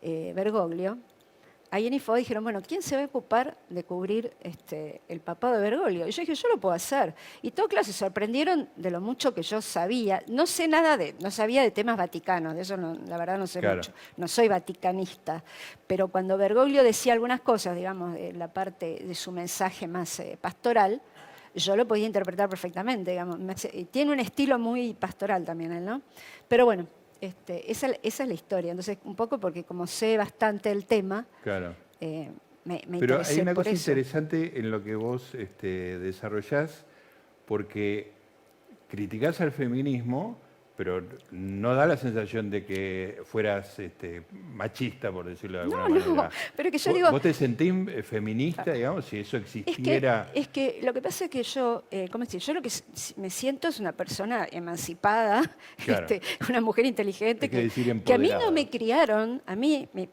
[0.02, 1.00] Bergoglio,
[1.74, 5.56] ahí en IFO dijeron, bueno, ¿quién se va a ocupar de cubrir este, el papado
[5.56, 6.08] de Bergoglio?
[6.08, 7.16] Y yo dije, yo lo puedo hacer.
[7.42, 10.22] Y todos claro, se sorprendieron de lo mucho que yo sabía.
[10.28, 13.60] No sé nada de, no sabía de temas vaticanos, de eso la verdad no sé
[13.60, 13.92] mucho.
[14.18, 15.44] No soy vaticanista.
[15.88, 20.38] Pero cuando Bergoglio decía algunas cosas, digamos, de la parte de su mensaje más eh,
[20.40, 21.02] pastoral,
[21.56, 23.40] yo lo podía interpretar perfectamente, digamos.
[23.90, 26.04] Tiene un estilo muy pastoral también él, ¿no?
[26.48, 26.86] Pero bueno,
[27.24, 28.72] este, esa, es la historia.
[28.72, 31.74] Entonces, un poco porque como sé bastante el tema, claro.
[32.02, 32.30] Eh,
[32.66, 36.86] me, me Pero hay una cosa interesante en lo que vos este, desarrollás,
[37.46, 38.12] porque
[38.90, 40.38] criticás al feminismo,
[40.76, 45.90] pero no da la sensación de que fueras este, machista, por decirlo de alguna No,
[45.90, 46.06] manera.
[46.08, 49.44] no, pero que yo ¿Vos- digo- ¿Vos te sentís eh, feminista, digamos, si eso Es
[49.52, 50.32] que, existiera?
[50.34, 52.42] es que lo que pasa es que yo, eh, ¿cómo decir?
[52.42, 52.70] Yo lo que
[53.18, 55.44] me siento es una persona emancipada,
[55.86, 56.08] Claro.
[56.08, 57.70] este, una mujer inteligente, que
[58.04, 60.10] que a mí no me criaron, a mí, mi-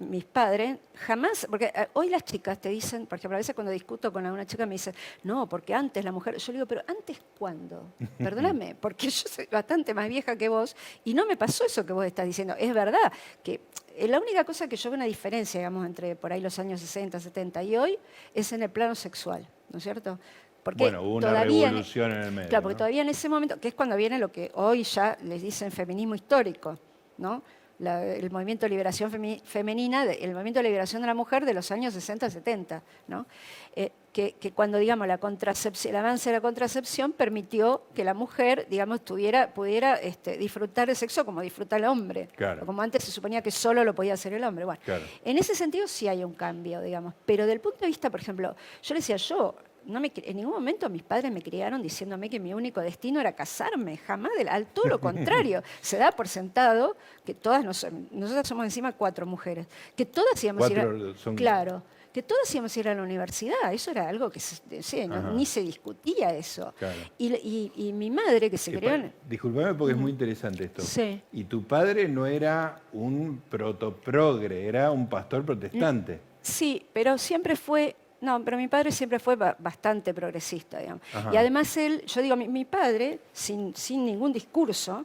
[0.00, 3.70] mis padres, jamás, porque eh, hoy las chicas te dicen, por ejemplo, a veces cuando
[3.72, 6.82] discuto con alguna chica me dicen, no, porque antes la mujer, yo le digo, pero
[6.86, 7.94] antes cuándo?
[8.18, 11.92] Perdóname, porque yo soy bastante más vieja que vos y no me pasó eso que
[11.92, 12.54] vos estás diciendo.
[12.58, 13.60] Es verdad que
[13.96, 16.80] eh, la única cosa que yo veo una diferencia, digamos, entre por ahí los años
[16.80, 17.98] 60, 70 y hoy
[18.34, 20.18] es en el plano sexual, ¿no es cierto?
[20.62, 22.48] Porque bueno, hubo una todavía en- revolución en el medio.
[22.48, 22.78] Claro, porque ¿no?
[22.78, 26.14] todavía en ese momento, que es cuando viene lo que hoy ya les dicen feminismo
[26.14, 26.78] histórico,
[27.18, 27.42] ¿no?
[27.80, 29.10] La- el movimiento de liberación
[29.44, 33.26] femenina, el movimiento de liberación de la mujer de los años 60, 70, ¿no?
[33.74, 38.66] Eh, que, que cuando, digamos, la el avance de la contracepción permitió que la mujer,
[38.68, 42.28] digamos, tuviera, pudiera este, disfrutar de sexo como disfruta el hombre.
[42.36, 42.66] Claro.
[42.66, 44.64] Como antes se suponía que solo lo podía hacer el hombre.
[44.66, 45.04] Bueno, Claro.
[45.24, 47.14] en ese sentido sí hay un cambio, digamos.
[47.24, 49.54] Pero del punto de vista, por ejemplo, yo le decía, yo,
[49.86, 53.32] no me, en ningún momento mis padres me criaron diciéndome que mi único destino era
[53.34, 55.00] casarme, jamás, del, al todo lo
[55.40, 55.62] contrario.
[55.80, 60.68] Se da por sentado que todas, nos- nosotras somos encima cuatro mujeres, que todas íbamos
[60.68, 64.28] a ir son- Claro, que todas íbamos a ir a la universidad, eso era algo
[64.30, 66.74] que se- no- ni se discutía eso.
[66.78, 66.98] Claro.
[67.18, 69.12] Y, y- y mi madre, que se pa- en...
[69.28, 70.82] Disculpame porque es muy interesante esto.
[70.82, 71.22] Sí.
[71.32, 76.20] Y tu padre no era un protoprogre, era un pastor protestante.
[76.40, 81.02] Sí, pero siempre fue, no, pero mi padre siempre fue ba- bastante progresista, digamos.
[81.14, 81.30] Ajá.
[81.32, 85.04] Y además él, yo digo, mi, mi padre, sin, sin ningún discurso,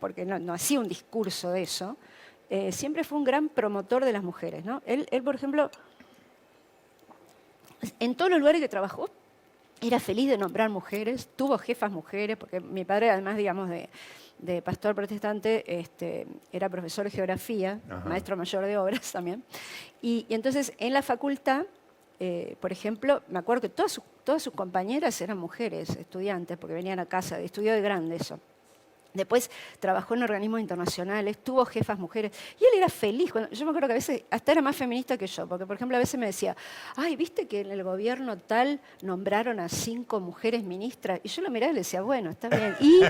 [0.00, 1.96] porque no, no hacía un discurso de eso,
[2.48, 4.80] eh, siempre fue un gran promotor de las mujeres, ¿no?
[4.86, 5.70] Él, él, por ejemplo,
[8.00, 9.08] en todos los lugares que trabajó,
[9.80, 13.88] era feliz de nombrar mujeres, tuvo jefas mujeres, porque mi padre, además, digamos, de,
[14.38, 18.08] de pastor protestante, este, era profesor de geografía, Ajá.
[18.08, 19.44] maestro mayor de obras también.
[20.00, 21.66] Y, y entonces, en la facultad,
[22.18, 26.74] eh, por ejemplo, me acuerdo que todas sus, todas sus compañeras eran mujeres, estudiantes, porque
[26.74, 28.40] venían a casa, estudió de grande eso.
[29.14, 32.32] Después trabajó en organismos internacionales, tuvo jefas mujeres.
[32.60, 33.32] Y él era feliz.
[33.50, 35.96] Yo me acuerdo que a veces hasta era más feminista que yo, porque por ejemplo
[35.96, 36.56] a veces me decía,
[36.96, 41.20] ay, ¿viste que en el gobierno tal nombraron a cinco mujeres ministras?
[41.22, 42.76] Y yo lo miraba y le decía, bueno, está bien.
[42.80, 43.00] Y,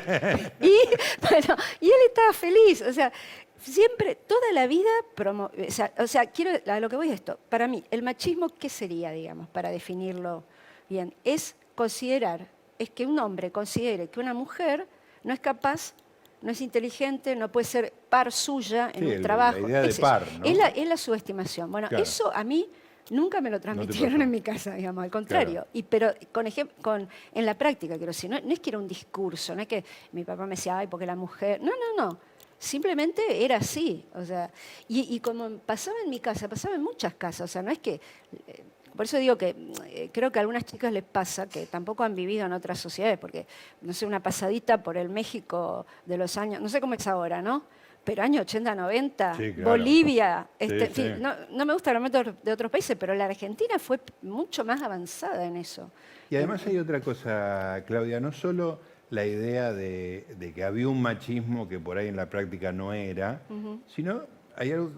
[0.61, 0.73] y
[1.81, 2.83] él estaba feliz.
[2.83, 3.13] O sea,
[3.61, 7.15] siempre, toda la vida, promo- o, sea, o sea, quiero, a lo que voy es
[7.15, 7.39] esto.
[7.49, 10.45] Para mí, el machismo, ¿qué sería, digamos, para definirlo
[10.89, 11.15] bien?
[11.25, 14.87] Es considerar, es que un hombre considere que una mujer
[15.27, 15.93] no es capaz,
[16.41, 19.59] no es inteligente, no puede ser par suya en Sí, un el- trabajo.
[19.61, 20.45] la idea de Es par, ¿no?
[20.45, 21.71] Es la, es la subestimación.
[21.71, 22.03] Bueno, Claro.
[22.05, 22.69] eso a mí
[23.11, 25.53] nunca me lo transmitieron en mi casa, digamos, al contrario.
[25.62, 25.69] Claro.
[25.73, 26.47] Y, pero con,
[26.81, 29.69] con, en la práctica, quiero decir, no, no es que era un discurso, no es
[29.69, 31.61] que mi papá me decía, ay, porque la mujer.
[31.61, 32.19] No, no, no.
[32.59, 34.05] Simplemente era así.
[34.14, 34.51] O sea,
[34.88, 37.42] y, y como pasaba en mi casa, pasaba en muchas casas.
[37.51, 38.01] O sea, no es que.
[38.47, 38.64] eh,
[38.97, 39.55] Por eso digo que
[39.87, 43.19] eh, creo que a algunas chicas les pasa que tampoco han vivido en otras sociedades,
[43.19, 43.47] porque,
[43.83, 47.42] no sé, una pasadita por el México de los años, no sé cómo es ahora,
[47.42, 47.64] ¿no?
[48.05, 49.71] Pero años 80, 90, Sí, claro.
[49.73, 51.21] Bolivia, Sí, este, en fin, sí.
[51.23, 55.45] no, no me gusta hablar de otros países, pero la Argentina fue mucho más avanzada
[55.45, 55.90] en eso.
[56.31, 58.79] Y además hay otra cosa, Claudia, no solo
[59.11, 62.92] la idea de, de que había un machismo que por ahí en la práctica no
[62.92, 63.40] era,
[63.87, 64.23] sino
[64.57, 64.90] hay algo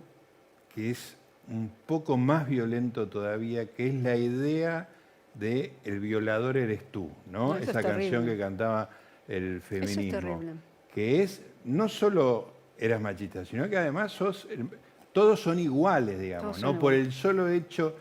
[0.75, 1.16] que es
[1.49, 4.88] un poco más violento todavía, que es la idea
[5.35, 7.49] de el violador eres tú, ¿no?
[7.49, 8.90] No, eso es Esa canción que cantaba
[9.29, 10.40] el feminismo.
[10.92, 14.68] Que es, no solo eras machista, sino que además sos, el-
[15.12, 16.79] todos son iguales, digamos, Todos ¿no?
[16.79, 17.07] Por iguales.
[17.09, 17.97] el solo hecho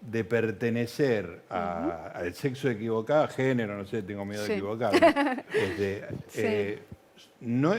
[0.00, 4.52] de pertenecer a- al sexo equivocado, género, no sé, tengo miedo Sí.
[4.52, 5.00] de equivocarme.
[5.54, 6.40] Este, Sí.
[6.42, 6.78] eh,
[7.40, 7.74] no,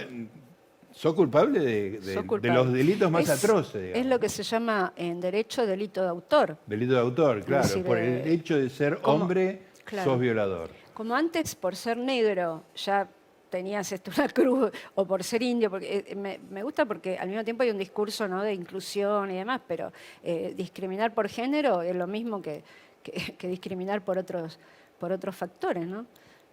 [0.91, 3.99] sos culpable de, de- los delitos más Es- atroces, digamos.
[3.99, 6.57] Es lo que se llama en derecho delito de autor.
[6.67, 7.63] Delito de autor, claro.
[7.63, 10.11] decir, por el hecho de ser hombre, claro.
[10.11, 10.69] sos violador.
[10.93, 13.07] Como antes, por ser negro, ya
[13.51, 17.43] tenías esto una cruz, o por ser indio, porque eh, me, gusta porque al mismo
[17.43, 18.41] tiempo hay un discurso ¿no?
[18.41, 19.91] de inclusión y demás, pero
[20.23, 22.63] eh, discriminar por género es lo mismo que,
[23.43, 24.57] discriminar por otros,
[24.97, 25.85] por otros factores.
[25.85, 26.07] ¿no?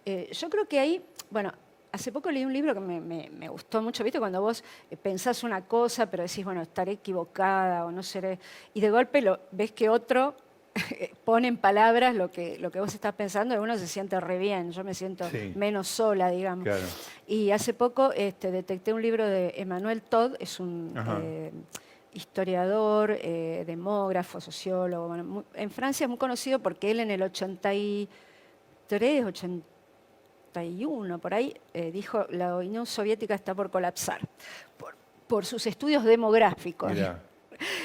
[0.05, 1.51] Eh, yo creo que ahí, bueno,
[1.91, 4.19] hace poco leí un libro que me, me- me gustó mucho, ¿viste?
[4.19, 4.63] Cuando vos
[5.01, 8.37] pensás una cosa, pero decís, bueno, estaré equivocada o no seré,
[8.75, 10.35] y de golpe lo, ves que otro
[11.25, 14.37] pone en palabras lo que, lo que vos estás pensando y uno se siente re
[14.37, 15.53] bien, yo me siento Sí.
[15.55, 16.63] menos sola, digamos.
[16.63, 16.83] Claro.
[17.27, 21.51] Y hace poco este, detecté un libro de Emmanuel Todd, es un eh,
[22.13, 25.07] historiador, eh, demógrafo, sociólogo.
[25.07, 29.65] bueno, en Francia es muy conocido porque él en el 83, 80,
[30.53, 34.19] 91, por ahí, eh, dijo la Unión Soviética está por colapsar
[34.77, 34.95] por,
[35.27, 36.91] por sus estudios demográficos.
[36.91, 37.21] Mirá.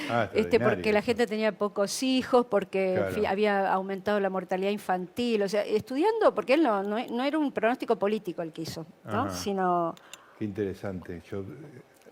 [0.09, 3.29] Ah, Este, porque la gente tenía pocos hijos, porque Claro.
[3.29, 7.53] había aumentado la mortalidad infantil, o sea, estudiando, porque él no, no, no era un
[7.53, 9.31] pronóstico político el que hizo, ¿no?
[9.31, 9.95] Sino
[10.39, 11.23] Qué interesante.
[11.31, 11.45] Yo,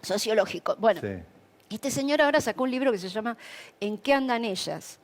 [0.03, 0.77] sociológico.
[0.79, 1.09] Bueno, sí.
[1.71, 3.37] este señor ahora sacó un libro que se llama
[3.81, 4.99] ¿En qué andan ellas?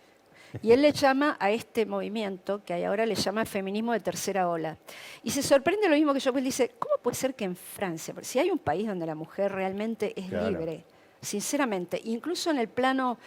[0.62, 4.48] Y él le llama a este movimiento, que hay ahora le llama feminismo de tercera
[4.48, 4.78] ola.
[5.22, 8.14] Y se sorprende lo mismo que yo, pues dice, ¿cómo puede ser que en Francia,
[8.14, 10.48] porque si hay un país donde la mujer realmente es Claro.
[10.48, 10.84] libre,
[11.20, 13.18] sinceramente, incluso en el plano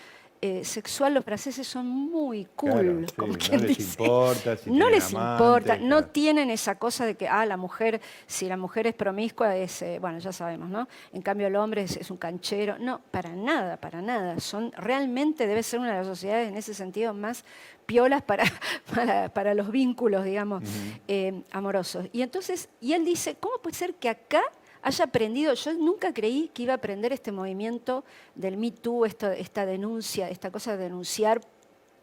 [0.44, 4.02] eh, sexual los franceses son muy cool, Claro, sí, como no quien les dice.
[4.02, 8.02] importa si no tienen les importa, no tienen esa cosa de que, ah, la mujer,
[8.26, 10.88] si la mujer es promiscua, es, eh, bueno, ya sabemos, ¿no?
[11.14, 12.80] En cambio el hombre es, es un canchero.
[12.80, 14.40] No, para nada, para nada.
[14.40, 17.46] Son, realmente debe ser una de las sociedades en ese sentido más
[17.86, 18.46] piolas para,
[18.96, 20.64] para, para los vínculos, digamos,
[21.08, 22.08] eh, amorosos.
[22.14, 24.42] Y entonces, y él dice, ¿cómo puede ser que acá
[24.82, 28.04] haya aprendido, yo nunca creí que iba a aprender este movimiento
[28.36, 31.42] del Me Too, esta, denuncia, esta cosa de denunciar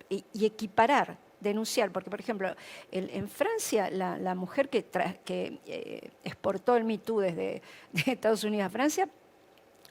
[0.09, 2.55] y, equiparar, denunciar, porque por ejemplo,
[2.91, 4.87] en Francia la, mujer que,
[5.67, 7.63] eh, exportó el Me Too desde
[7.93, 9.09] de Estados Unidos a Francia,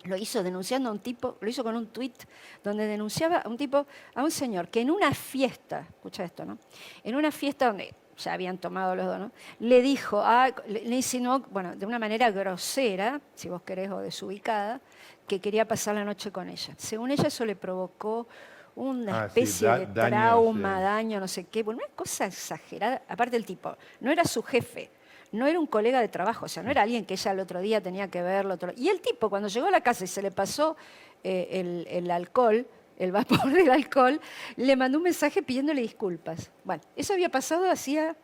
[0.03, 2.15] lo hizo denunciando a un tipo, lo hizo con un tuit
[2.63, 6.57] donde denunciaba a un tipo, a un señor que en una fiesta, escucha esto, ¿no?
[7.03, 9.31] En una fiesta donde ya habían tomado los dos, ¿no?
[9.59, 14.81] Le dijo, ah, le, insinuó, bueno, de una manera grosera, si vos querés, o desubicada,
[15.27, 16.73] que quería pasar la noche con ella.
[16.77, 18.27] Según ella eso le provocó
[18.75, 23.01] una Ah, sí, especie da- de trauma, daño, no sé qué, bueno, una cosa exagerada.
[23.07, 24.89] Aparte el tipo, no era su jefe,
[25.31, 27.59] no era un colega de trabajo, o sea, no era alguien que ella el otro
[27.59, 28.53] día tenía que verlo.
[28.53, 28.71] Otro...
[28.75, 30.77] Y el tipo, cuando llegó a la casa y se le pasó
[31.23, 32.65] eh, el, el alcohol,
[32.97, 34.19] el vapor del alcohol,
[34.55, 36.51] le mandó un mensaje pidiéndole disculpas.
[36.63, 38.15] Bueno, eso había pasado hacía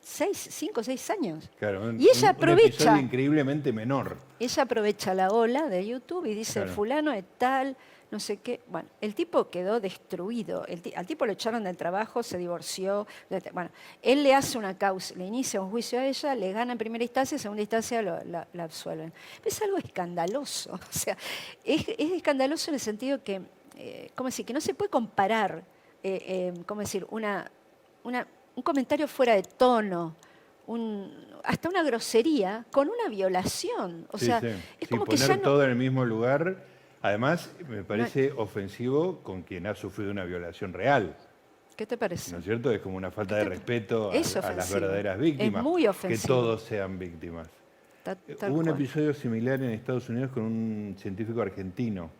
[0.00, 1.50] seis, cinco o seis años.
[1.58, 2.98] Claro, un- Y ella Un aprovecha.
[2.98, 4.16] increíblemente menor.
[4.38, 6.72] Ella aprovecha la ola de YouTube y dice, Claro.
[6.72, 7.76] fulano es tal,
[8.10, 8.60] no sé qué.
[8.68, 10.64] Bueno, el tipo quedó destruido.
[10.66, 13.06] El al tipo lo echaron del trabajo, se divorció.
[13.52, 13.70] Bueno,
[14.02, 17.04] él le hace una causa, le inicia un juicio a ella, le gana en primera
[17.04, 19.12] instancia, en segunda instancia lo- la, la absuelven.
[19.44, 20.72] Es algo escandaloso.
[20.88, 21.16] O sea,
[21.64, 23.42] es, es escandaloso en el sentido que,
[23.76, 24.46] eh, ¿cómo decir?
[24.46, 25.62] Que no se puede comparar,
[26.02, 27.06] eh, eh, ¿cómo decir?
[27.10, 27.50] Una,
[28.04, 30.16] una- un comentario fuera de tono.
[30.66, 34.06] un- hasta una grosería con una violación.
[34.12, 34.48] O Sí, sea, sí.
[34.80, 36.62] es como que ya no, todo en el mismo lugar.
[37.08, 41.16] Además, me parece ofensivo con quien ha sufrido una violación real.
[41.74, 42.32] ¿Qué te parece?
[42.32, 42.70] ¿No es cierto?
[42.70, 45.62] Es como una falta de respeto a, es a las verdaderas Es víctimas.
[45.62, 46.34] muy Que ofensivo.
[46.34, 47.48] todos sean víctimas.
[48.02, 48.74] Ta- Eh, Hubo un cual.
[48.74, 52.10] episodio similar en Estados Unidos con un científico argentino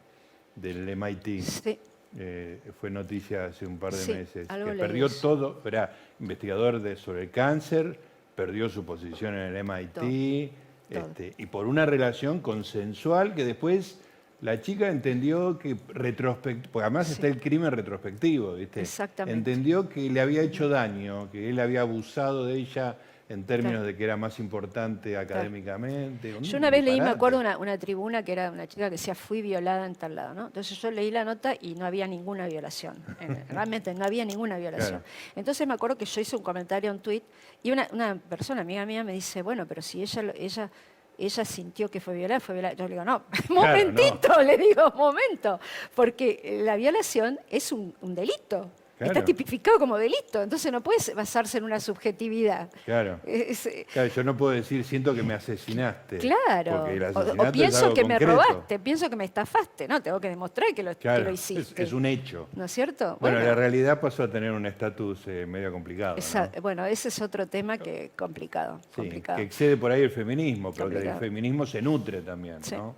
[0.57, 1.43] del MIT.
[1.43, 1.79] Sí,
[2.17, 4.49] Eh, fue noticia hace un par de Sí, meses.
[4.49, 8.01] algo Que perdió todo, era investigador de, sobre el cáncer,
[8.35, 11.11] perdió su posición en el MIT, Todo, todo.
[11.11, 14.01] este, y por una relación consensual que después
[14.41, 17.15] la chica entendió que retrospectivo, porque además Sí.
[17.15, 18.81] está el crimen retrospectivo, ¿viste?
[18.81, 19.37] Exactamente.
[19.51, 22.97] Entendió que le había hecho daño, que él había abusado de ella
[23.29, 23.87] en términos Claro.
[23.89, 26.35] de que era más importante académicamente.
[26.41, 29.15] Yo una vez leí, me acuerdo, una, una tribuna que era una chica que decía,
[29.15, 30.47] fui violada en tal lado, ¿no?
[30.47, 32.97] Entonces yo leí la nota y no había ninguna violación.
[33.21, 35.01] Eh, Realmente no había ninguna violación.
[35.01, 35.05] Claro.
[35.37, 37.23] Entonces me acuerdo que yo hice un comentario, un tuit,
[37.63, 40.71] y una, una persona, amiga mía, me dice, bueno, pero si ella, ella,
[41.19, 42.75] ella sintió que fue violada, fue violada.
[42.75, 45.59] Yo le digo, no, momentito, le digo, momento,
[45.95, 48.71] porque la violación es un, un delito.
[49.01, 52.71] Está tipificado como delito, entonces no puedes basarse en una subjetividad.
[52.85, 53.21] Claro.
[53.25, 56.19] Es- Claro, yo no puedo decir siento que me asesinaste.
[56.19, 56.85] Claro.
[57.15, 59.87] O- O, pienso que me robaste, pienso que me estafaste.
[59.89, 61.83] No, tengo que demostrar que lo, que lo es, hiciste.
[61.83, 62.49] es un hecho.
[62.55, 63.17] ¿No es cierto?
[63.21, 66.15] Bueno, la realidad pasó a tener un estatus eh, medio complicado.
[66.15, 66.19] ¿no?
[66.19, 68.81] esa- bueno, ese es otro tema que complicado.
[68.81, 69.37] Sí, complicado.
[69.37, 72.75] que excede por ahí el feminismo, pero el feminismo se nutre también, Sí.
[72.75, 72.95] ¿no?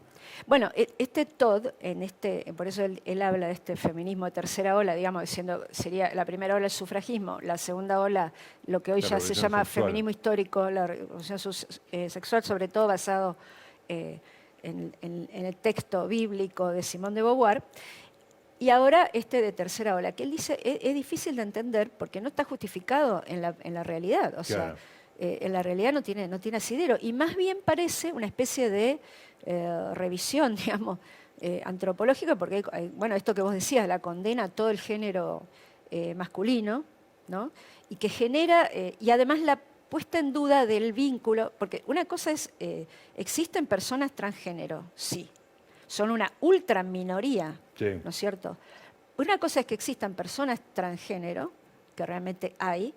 [0.47, 4.31] Bueno, e- este Todd, en este, por eso él, él habla de este feminismo de
[4.33, 8.33] tercera ola, digamos, diciendo, sería la primera ola el sufragismo, la segunda ola
[8.67, 9.85] lo que hoy La ya se llama sexual.
[9.87, 11.39] feminismo histórico, la revolución
[11.93, 13.37] eh, sexual, sobre todo basado
[13.89, 14.21] eh,
[14.63, 17.63] en, en- en el texto bíblico de Simón de Beauvoir.
[18.59, 22.21] Y ahora este de tercera ola, que él dice es, es difícil de entender porque
[22.21, 24.35] no está justificado en la, en la realidad.
[24.39, 24.77] O sea, Claro.
[25.21, 26.97] Eh, en la realidad no tiene, no tiene asidero.
[27.01, 28.99] Y más bien parece una especie de
[29.47, 30.99] eh, revisión, digamos,
[31.41, 34.81] eh, antropológica, porque, hay- hay- bueno, esto que vos decías, la condena a todo el
[34.81, 35.47] género
[36.15, 36.85] masculino,
[37.29, 37.51] ¿no?
[37.89, 42.51] Y que genera, y además la puesta en duda del vínculo, porque una cosa es,
[43.17, 45.29] existen personas transgénero, sí,
[45.89, 47.87] son una ultra minoría, Sí.
[48.05, 48.57] ¿no es cierto?
[49.19, 51.51] Una cosa es que existan personas transgénero,
[51.97, 52.95] que realmente hay,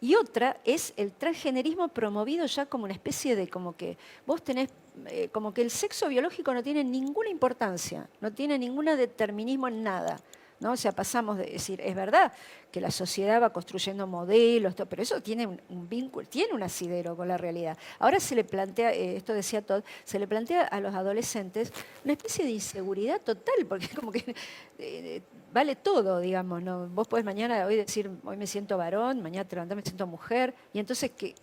[0.00, 4.70] Y otra es el transgenerismo promovido ya como una especie de como que vos tenés,
[5.06, 9.82] eh, como que el sexo biológico no tiene ninguna importancia, no tiene ningún determinismo en
[9.82, 10.18] nada.
[10.60, 10.72] ¿No?
[10.72, 12.32] O sea, pasamos de decir, es verdad
[12.70, 17.28] que la sociedad va construyendo modelos, pero eso tiene un, vínculo, tiene un asidero con
[17.28, 17.76] la realidad.
[17.98, 21.72] Ahora se le plantea, eh, esto decía Todd, se le plantea a los adolescentes
[22.04, 24.34] una especie de inseguridad total, porque como que
[24.78, 26.88] eh, vale todo, digamos, ¿no?
[26.88, 30.54] Vos podés mañana, hoy decir, hoy me siento varón, mañana te levantás, me siento mujer,
[30.72, 31.34] y entonces que...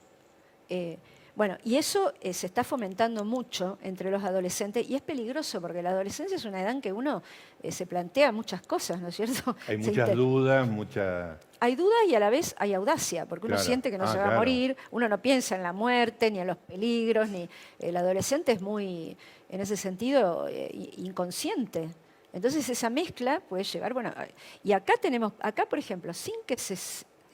[0.69, 0.97] Eh,
[1.37, 5.83] bueno, y eso eh, se está fomentando mucho entre los adolescentes y es peligroso porque
[5.83, 7.21] la adolescencia es una edad en que uno
[7.61, 9.55] eh, se plantea muchas cosas, ¿no es cierto?
[9.67, 11.37] Hay muchas dudas, mucha...
[11.59, 14.17] Hay dudas y a la vez hay audacia, porque uno siente que no ah, se
[14.17, 17.97] va a morir, uno no piensa en la muerte, ni en los peligros, ni el
[17.97, 19.17] adolescente es muy,
[19.49, 20.47] en ese sentido,
[20.97, 21.89] inconsciente.
[22.31, 24.13] Entonces esa mezcla puede llevar, bueno,
[24.63, 26.75] y acá tenemos, acá por ejemplo, sin que, se,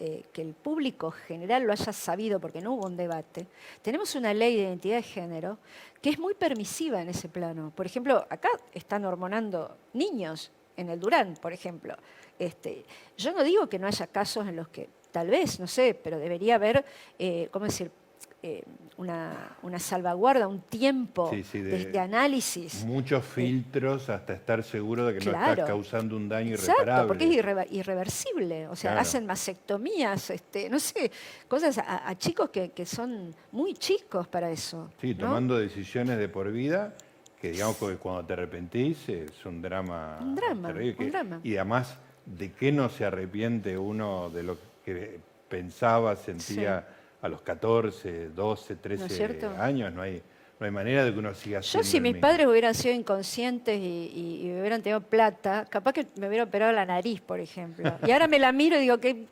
[0.05, 3.47] eh, que el público general lo haya sabido porque no hubo un debate,
[3.81, 5.59] tenemos una ley de identidad de género
[6.01, 7.71] que es muy permisiva en ese plano.
[7.73, 11.95] Por ejemplo, acá están hormonando niños en el Durán, por ejemplo.
[12.37, 12.83] Este,
[13.15, 16.19] yo no digo que no haya casos en los que tal vez, no sé, pero
[16.19, 16.83] debería haber,
[17.17, 17.89] eh, ¿cómo decir?,
[18.45, 18.61] eh,
[18.97, 22.83] una, salvaguarda, un tiempo de, análisis.
[22.83, 26.83] Muchos filtros hasta estar seguro de que no estás causando un daño irreparable.
[26.83, 28.67] Exacto, porque es irreversible.
[28.67, 31.09] O sea, hacen mastectomías, este, no sé,
[31.47, 34.91] cosas a, chicos que, son muy chicos para eso.
[34.99, 36.93] Sí, tomando decisiones de por vida
[37.39, 40.17] que digamos que cuando te arrepentís es un drama.
[40.21, 41.39] Un drama, un drama.
[41.43, 46.85] Y además, ¿de qué no se arrepiente uno de lo que pensaba, sentía?
[47.23, 50.21] A los 14, 12, 13 años, no hay,
[50.59, 54.41] no hay manera de que uno siga Yo si mis padres hubieran sido inconscientes y,
[54.43, 57.97] y, hubieran tenido plata, capaz que me hubiera operado la nariz, por ejemplo.
[58.05, 59.25] Y ahora me la miro y digo que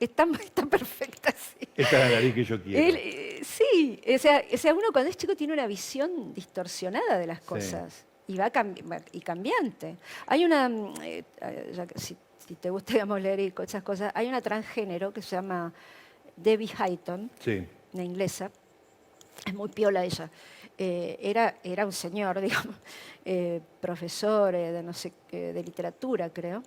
[0.00, 1.68] está, está perfecta así.
[1.76, 2.96] Esta es la nariz que yo quiero.
[2.98, 7.26] Eh, sí, o sea, o sea, uno cuando es chico tiene una visión distorsionada de
[7.26, 8.50] las cosas y va
[9.12, 9.98] y cambiante.
[10.28, 11.24] Hay una, mm, eh,
[11.96, 15.74] si, si, te gusta digamos, leer esas cosas, hay una transgénero que se llama
[16.36, 17.30] Debbie Hayton,
[17.92, 18.50] una inglesa,
[19.46, 20.30] es muy piola ella.
[20.76, 22.76] Eh, era, era un señor, digamos,
[23.24, 26.62] eh, profesor eh, de, no sé, de literatura, creo,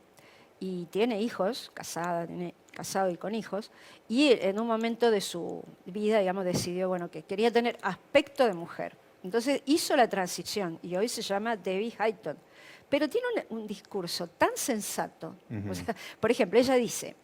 [0.59, 3.71] y tiene hijos, casada, tiene, casado y con hijos,
[4.07, 8.53] y en un momento de su vida, digamos, decidió, bueno, que quería tener aspecto de
[8.53, 8.95] mujer.
[9.23, 12.37] Entonces hizo la transición y hoy se llama Debbie Hayton.
[12.89, 15.35] Pero tiene un, discurso tan sensato.
[16.21, 17.17] por ejemplo, ella dice,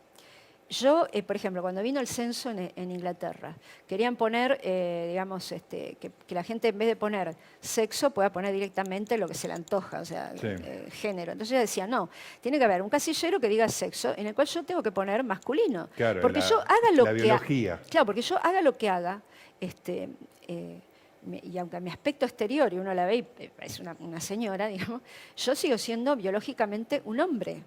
[0.74, 3.56] yo, eh, por ejemplo, cuando vino el censo en, Inglaterra,
[3.88, 8.52] querían poner, eh, digamos, este, que, la gente en vez de poner sexo pueda poner
[8.52, 11.32] directamente lo que se le antoja, o sea, eh, género.
[11.32, 12.10] Entonces ella decía, no,
[12.42, 15.24] tiene que haber un casillero que diga sexo, en el cual yo tengo que poner
[15.24, 15.90] masculino.
[15.96, 17.80] Claro, porque yo haga lo que biología.
[17.90, 19.22] Claro, porque yo haga lo que haga,
[19.60, 20.10] este,
[20.48, 23.26] y aunque mi aspecto exterior y uno la ve y
[23.60, 25.02] es una, una señora, digamos,
[25.38, 27.64] yo sigo siendo biológicamente un hombre.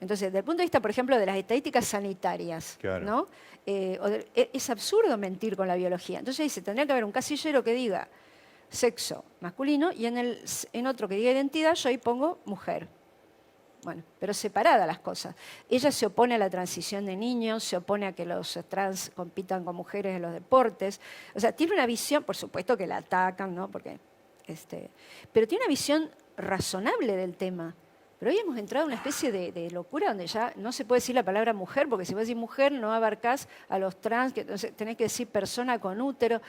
[0.00, 3.26] Entonces, desde el punto de vista, por ejemplo, de las estadísticas sanitarias, ¿no?
[3.66, 6.20] Eh, e, es absurdo mentir con la biología.
[6.20, 8.08] Entonces dice, tendría que haber un casillero que diga
[8.70, 12.88] sexo masculino y en, el, en otro que diga identidad yo ahí pongo mujer.
[13.82, 15.34] Bueno, pero separada las cosas.
[15.68, 19.64] Ella se opone a la transición de niños, se opone a que los trans compitan
[19.64, 21.00] con mujeres en los deportes.
[21.34, 23.70] O sea, tiene una visión, por supuesto que la atacan, ¿no?
[23.70, 24.00] Porque,
[24.46, 24.90] este,
[25.32, 27.74] pero tiene una visión razonable del tema.
[28.18, 31.14] Pero hoy hemos entrado en una especie de, locura donde ya no se puede decir
[31.14, 34.96] la palabra mujer, porque si vos decís mujer no abarcás a los trans, que tenés
[34.96, 36.40] que decir persona con útero.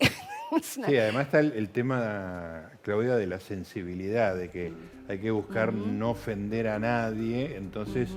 [0.60, 4.70] Sí, además está el, tema, Claudia, de la sensibilidad, de que
[5.08, 8.10] hay que buscar no ofender a nadie, entonces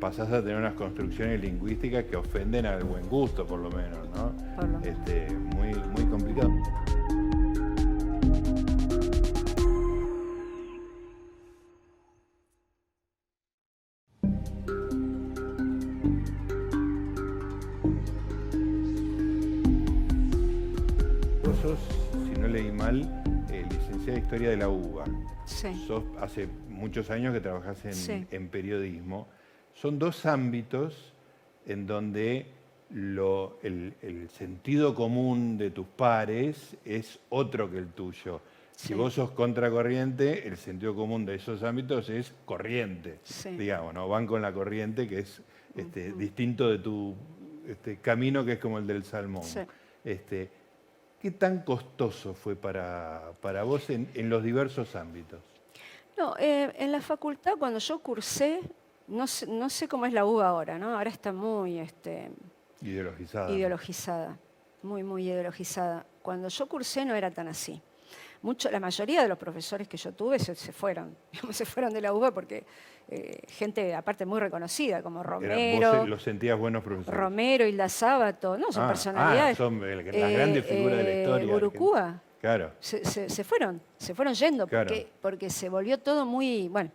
[0.00, 4.34] pasás a tener unas construcciones lingüísticas que ofenden al buen gusto, por lo menos, ¿no?
[4.82, 6.50] Este, muy, muy complicado.
[22.86, 23.02] Mal,
[23.50, 25.04] eh, licenciada de Historia de la UBA.
[25.44, 25.74] Sí.
[25.88, 27.84] Sos hace muchos años que trabajas
[28.30, 29.26] en, periodismo.
[29.74, 31.12] Son dos ámbitos
[31.66, 32.46] en donde
[32.92, 38.40] el, sentido común de tus pares es otro que el tuyo.
[38.76, 43.18] Si vos sos contracorriente, el sentido común de esos ámbitos es corriente,
[43.58, 44.06] digamos, ¿no?
[44.08, 45.42] Van con la corriente que es
[45.74, 47.16] este, distinto de tu
[47.66, 49.42] este, camino que es como el del salmón.
[50.04, 50.65] Este,
[51.20, 53.32] ¿Qué tan costoso fue para,
[53.64, 55.40] vos en, los diversos ámbitos?
[56.16, 58.60] No, eh, en la facultad cuando yo cursé,
[59.08, 60.96] no sé, cómo es la UBA ahora, ¿no?
[60.96, 62.30] Ahora está muy, este,
[62.82, 63.50] Ideologizada.
[63.50, 64.38] ideologizada,
[64.82, 66.06] muy, muy ideologizada.
[66.22, 67.82] Cuando yo cursé no era tan así.
[68.46, 71.16] Mucho, la mayoría de los profesores que yo tuve se, se fueron,
[71.50, 72.64] se fueron de la UBA porque
[73.08, 77.18] eh, gente aparte muy reconocida como Era- Romero, vos se- los sentías buenos profesores.
[77.20, 79.54] Romero, Hilda Sábato, no, son Ah, personalidades.
[79.54, 82.70] ah, son el- las grandes figuras de la historia Burucúa, Claro.
[82.78, 84.86] se, se- se fueron, se fueron yendo Claro.
[84.86, 86.92] porque, porque se volvió todo muy, bueno,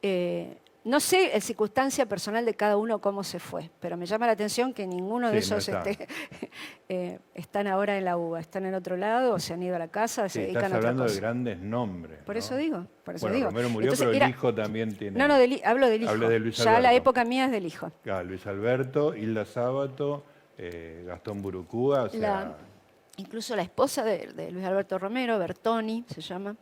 [0.00, 4.26] eh, no sé el circunstancia personal de cada uno cómo se fue, pero me llama
[4.26, 5.82] la atención que ninguno de no esos está.
[5.88, 6.08] este,
[6.88, 9.78] eh, están ahora en la UBA, están en otro lado, o se han ido a
[9.78, 12.18] la casa, Sí, se estás dedican a otra hablando de grandes nombres.
[12.24, 12.38] Por ¿no?
[12.40, 13.48] eso digo, por eso bueno, digo.
[13.50, 15.18] Romero murió, Entonces, pero era- el hijo también tiene.
[15.18, 16.16] No, no, del hablo del hijo.
[16.16, 17.92] De Luis ya la época mía es del hijo.
[18.02, 20.24] Claro, Luis Alberto, Hilda Sábato,
[20.58, 22.56] eh, Gastón Burucúa, o sea, La-
[23.18, 26.56] incluso la esposa de, de Luis Alberto Romero, Bertoni se llama,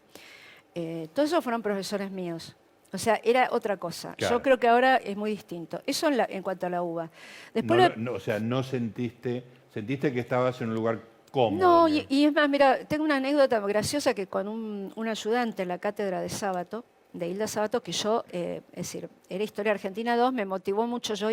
[0.75, 2.55] eh, todos esos fueron profesores míos.
[2.93, 4.15] O sea, era otra cosa.
[4.17, 4.37] Claro.
[4.37, 5.81] Yo creo que ahora es muy distinto.
[5.87, 7.11] Eso en, la- en cuanto a la uva.
[7.55, 11.61] Después no, o sea, no sentiste, sentiste que estabas en un lugar cómodo.
[11.61, 15.63] No, y, y es más, mira, tengo una anécdota graciosa que con un, un ayudante
[15.63, 19.73] en la cátedra de Sábato, de Hilda Sábato, que yo, eh, es decir, era Historia
[19.73, 21.29] Argentina 2, me motivó mucho, yo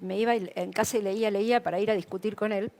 [0.00, 2.70] me iba en casa y leía, leía para ir a discutir con él.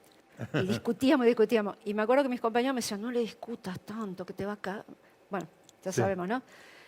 [0.55, 1.77] Y discutíamos, discutíamos.
[1.85, 4.53] Y me acuerdo que mis compañeros me decían, no le discutas tanto, que te va
[4.55, 4.85] a caer.
[5.31, 5.47] Bueno,
[5.85, 6.01] ya Sí.
[6.01, 6.43] sabemos, ¿no?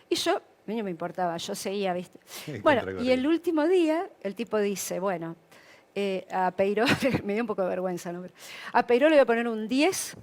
[0.09, 2.19] Y yo, a mí no me importaba, yo seguía, ¿viste?
[2.63, 5.37] Bueno, y el último día, el tipo dice, bueno,
[5.95, 6.85] eh, a Peiró,
[7.25, 8.25] me dio un poco de vergüenza, ¿no?
[8.73, 10.17] A Peiró le voy a poner un 10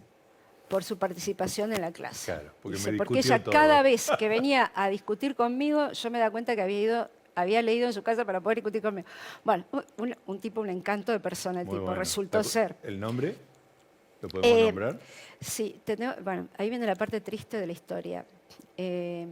[0.67, 2.31] por su participación en la clase.
[2.33, 3.51] Claro, porque Dice, me porque ella todo".
[3.51, 7.61] cada vez que venía a discutir conmigo, yo me da cuenta que había ido había
[7.61, 9.07] leído en su casa para poder discutir conmigo.
[9.45, 9.63] Bueno,
[9.97, 11.99] un, un tipo, un encanto de persona, el Muy tipo bueno.
[11.99, 12.75] resultó ¿Te acu- ser.
[12.83, 13.35] ¿El nombre?
[14.21, 14.99] ¿Lo podemos Eh, nombrar?
[15.39, 18.25] Sí, tenemos- bueno, ahí viene la parte triste de la historia.
[18.75, 19.27] Eh,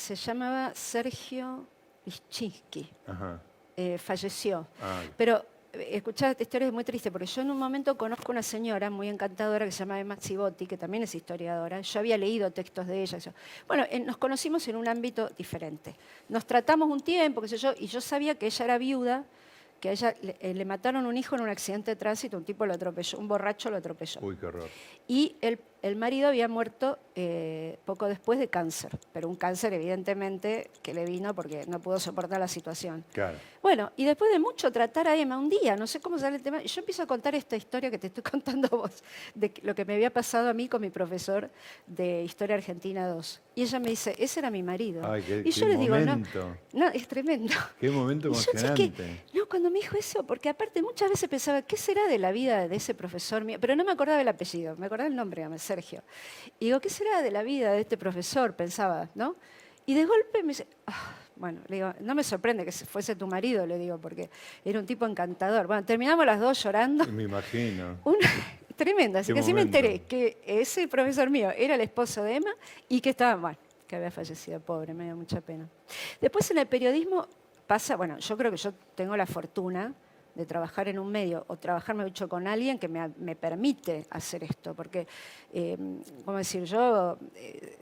[0.00, 1.66] se llamaba Sergio
[2.06, 3.40] Lischinski, Ajá.
[3.76, 4.66] eh, falleció.
[5.16, 8.42] Pero eh, escuchar esta historia es muy triste, porque yo en un momento conozco una
[8.42, 11.80] señora muy encantadora que se llama Emma Zibotti, que también es historiadora.
[11.82, 13.18] Yo había leído textos de ella.
[13.68, 15.94] Bueno, nos conocimos en un ámbito diferente.
[16.28, 19.24] Nos tratamos un tiempo, qué sé yo, y yo sabía que ella era viuda,
[19.80, 22.44] que a ella le, eh, le mataron un hijo en un accidente de tránsito, un
[22.44, 24.20] tipo lo atropelló, un borracho lo atropelló.
[24.22, 24.68] uy, qué horror.
[25.08, 30.70] Y el, el marido había muerto eh, poco después de cáncer, pero un cáncer evidentemente
[30.82, 33.04] que le vino porque no pudo soportar la situación.
[33.12, 33.36] Claro.
[33.62, 36.42] Bueno, y después de mucho tratar a Emma, un día, no sé cómo sale el
[36.42, 39.02] tema, yo empiezo a contar esta historia que te estoy contando vos,
[39.34, 41.50] de lo que me había pasado a mí con mi profesor
[41.86, 43.40] de Historia Argentina 2.
[43.56, 45.02] Y ella me dice, ese era mi marido.
[45.10, 46.22] Ay, qué, y yo le digo, no,
[46.72, 47.52] no, es tremendo.
[47.78, 49.24] Qué momento Y yo que- emocionante.
[49.34, 52.68] no, cuando me dijo eso, porque aparte muchas veces pensaba, ¿qué será de la vida
[52.68, 53.58] de ese profesor mío?
[53.60, 56.02] Pero no me acordaba el apellido, me acordaba el nombre, Sergio.
[56.58, 58.56] Y digo, ¿qué será de la vida de este profesor?
[58.56, 59.36] Pensaba, ¿no?
[59.86, 63.28] Y de golpe me dice, "Ah", bueno, le digo, no me sorprende que fuese tu
[63.28, 64.28] marido, le digo, porque
[64.64, 65.68] era un tipo encantador.
[65.68, 67.06] Bueno, terminamos las dos llorando.
[67.06, 67.98] Me imagino.
[68.04, 68.18] Una,
[68.76, 72.50] tremenda, así que sí me enteré que ese profesor mío era el esposo de Emma
[72.88, 75.68] y que estaba, bueno, que había fallecido, pobre, me dio mucha pena.
[76.20, 77.28] Después en el periodismo
[77.66, 79.94] pasa, bueno, yo creo que yo tengo la fortuna
[80.34, 84.06] de trabajar en un medio o trabajar, me dicho, con alguien que me, me permite
[84.10, 85.06] hacer esto, porque,
[85.52, 85.76] eh,
[86.24, 86.64] ¿cómo decir?
[86.64, 87.78] Yo eh,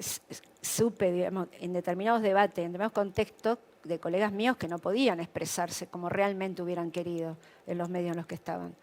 [0.60, 5.86] supe, digamos, en determinados debates, en determinados contextos, de colegas míos que no podían expresarse
[5.86, 7.36] como realmente hubieran querido
[7.66, 8.74] en los medios en los que estaban.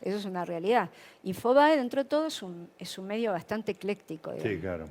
[0.00, 0.90] Eso es una realidad.
[1.24, 4.32] Infobae, dentro de todo, es un, es un medio bastante ecléctico.
[4.40, 4.86] Sí, claro.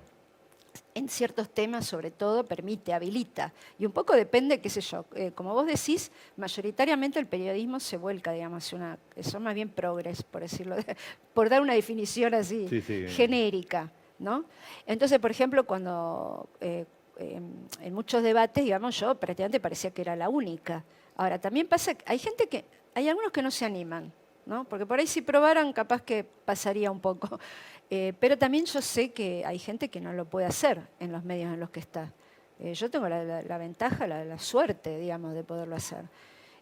[0.97, 3.51] En ciertos temas, sobre todo, permite, habilita.
[3.77, 7.97] Y un poco depende, qué sé yo, eh, como vos decís, mayoritariamente el periodismo se
[7.97, 10.95] vuelca, digamos, una, son más bien progres, por decirlo, de-
[11.33, 13.07] por dar una definición así, Sí, sí.
[13.09, 13.91] genérica.
[14.19, 14.45] ¿no?
[14.87, 16.85] Entonces, por ejemplo, cuando eh,
[17.17, 17.41] eh,
[17.81, 20.85] en muchos debates, digamos, yo prácticamente parecía que era la única.
[21.17, 24.13] Ahora, también pasa, que hay gente que, hay algunos que no se animan,
[24.45, 24.63] ¿no?
[24.63, 27.37] Porque por ahí si probaran, capaz que pasaría un poco.
[27.89, 31.23] Eh, pero también yo sé que hay gente que no lo puede hacer en los
[31.23, 32.11] medios en los que está.
[32.59, 36.05] Eh, yo tengo la, la- la ventaja, la, la suerte, digamos, de poderlo hacer.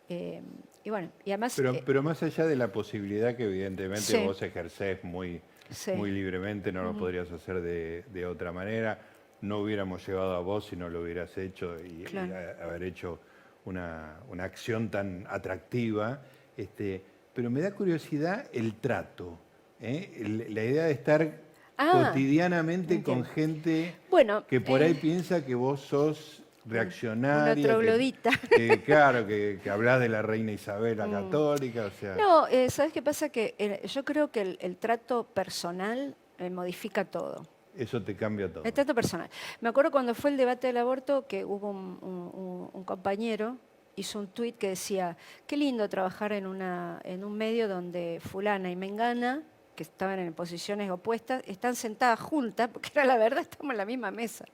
[0.10, 0.42] Eh,
[0.84, 1.54] y bueno, y además...
[1.56, 4.18] Pero, pero más allá de la posibilidad que evidentemente Sí.
[4.26, 5.92] vos ejercés muy, Sí.
[5.94, 9.00] muy libremente, no lo podrías hacer de, de otra manera,
[9.42, 12.36] no hubiéramos llegado a vos si no lo hubieras hecho y, y Claro.
[12.36, 13.20] a- haber hecho
[13.66, 16.22] una, una acción tan atractiva.
[16.58, 17.02] Este,
[17.34, 19.40] pero me da curiosidad el trato,
[19.80, 20.46] ¿eh?
[20.50, 21.42] La idea de estar
[21.76, 23.24] Ah, cotidianamente entiendo.
[23.26, 27.56] con gente bueno, que por eh, ahí piensa que vos sos reaccionaria.
[27.56, 28.30] que- troglodita.
[28.56, 32.14] que, claro, que, que hablas de la reina Isabel la católica, o sea...
[32.14, 32.18] Mm.
[32.18, 33.30] No, eh, ¿sabes qué pasa?
[33.30, 37.46] Que eh, yo creo que el, el trato personal eh, modifica todo.
[37.76, 38.64] Eso te cambia todo.
[38.64, 39.28] El trato personal.
[39.60, 43.58] Me acuerdo cuando fue el debate del aborto que hubo un, un- un- un compañero
[43.96, 45.18] hizo un tuit que decía,
[45.48, 49.42] qué lindo trabajar en, una, en un medio donde fulana y mengana,
[49.76, 53.86] que estaban en posiciones opuestas, están sentadas juntas, porque era la verdad, estamos en la
[53.86, 54.46] misma mesa.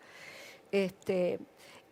[0.71, 1.39] Este,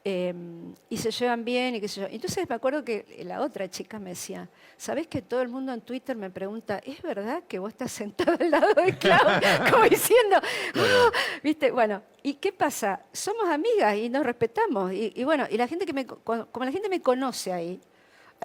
[0.03, 2.07] em, y se llevan bien y qué sé yo.
[2.09, 5.81] Entonces me acuerdo que la otra chica me decía, ¿sabés que todo el mundo en
[5.81, 9.65] Twitter me pregunta, ¿es verdad que vos estás sentado al lado de Claudia?
[9.71, 10.37] Como diciendo,
[10.75, 11.11] "Ah",
[11.43, 11.71] ¿viste?
[11.71, 13.01] Bueno, ¿y qué pasa?
[13.11, 14.93] Somos amigas y nos respetamos.
[14.93, 17.81] Y, y bueno, y la gente que me, co- como la gente me conoce ahí,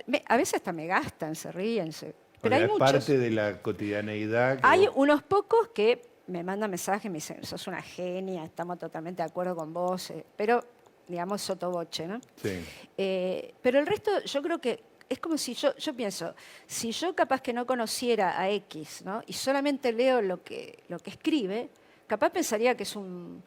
[0.07, 2.91] me- a veces hasta me gastan, se ríen, se- pero hay es muchos.
[2.93, 4.57] parte de la cotidianeidad.
[4.61, 8.45] que Hay vos- unos pocos que me mandan mensajes y me dicen, sos una genia,
[8.45, 10.65] estamos totalmente de acuerdo con vos, eh", pero
[11.09, 12.21] digamos sotoboche, ¿no?
[12.37, 12.65] Sí.
[12.97, 16.35] Eh, pero el resto, yo creo que es como si yo, yo pienso,
[16.67, 19.23] si yo capaz que no conociera a X, ¿no?
[19.27, 21.69] Y solamente leo lo que, lo que escribe,
[22.07, 23.43] capaz pensaría que es un,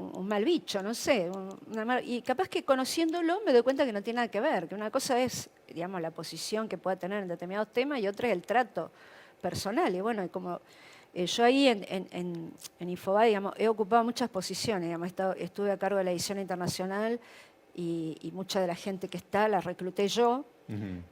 [0.00, 1.30] un- mal bicho, no sé.
[1.30, 4.40] un- una mal- y capaz que conociéndolo me doy cuenta que no tiene nada que
[4.40, 8.08] ver, que una cosa es, digamos, la posición que pueda tener en determinados temas y
[8.08, 8.90] otra es el trato
[9.40, 9.94] personal.
[9.94, 10.60] Y bueno, como
[11.12, 12.88] eh, yo ahí en, en, en, en
[13.24, 17.18] digamos, he ocupado muchas posiciones, digamos, estuve a cargo de la edición internacional
[17.74, 20.44] y, y mucha de la gente que está la recluté yo.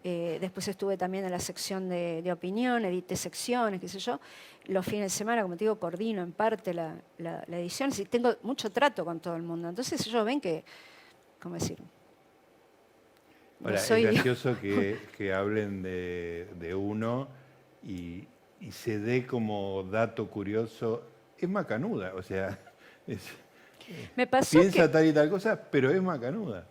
[0.05, 4.21] Eh, después estuve también en la sección de, de opinión, edité secciones, qué sé yo.
[4.67, 7.91] Los fines de semana, como te digo, coordino en parte la, la, la edición.
[7.99, 9.69] Y tengo mucho trato con todo el mundo.
[9.69, 10.65] Entonces ellos ven que,
[11.43, 11.77] ¿cómo decir?
[13.61, 17.27] No Ahora, soy- es gracioso que, que hablen de, de uno
[17.83, 18.29] y,
[18.61, 21.03] y se dé como dato curioso.
[21.37, 22.57] Es macanuda, o sea,
[23.09, 23.33] es-
[24.17, 26.67] Me pasó piensa que, tal y tal cosa, pero es macanuda.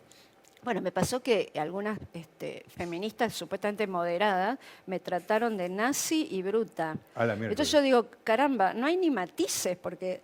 [0.64, 6.98] bueno, me pasó que algunas este, feministas supuestamente moderadas me trataron de nazi y bruta.
[7.16, 7.52] A la miércoles.
[7.52, 10.22] Entonces yo digo, caramba, no hay ni matices, porque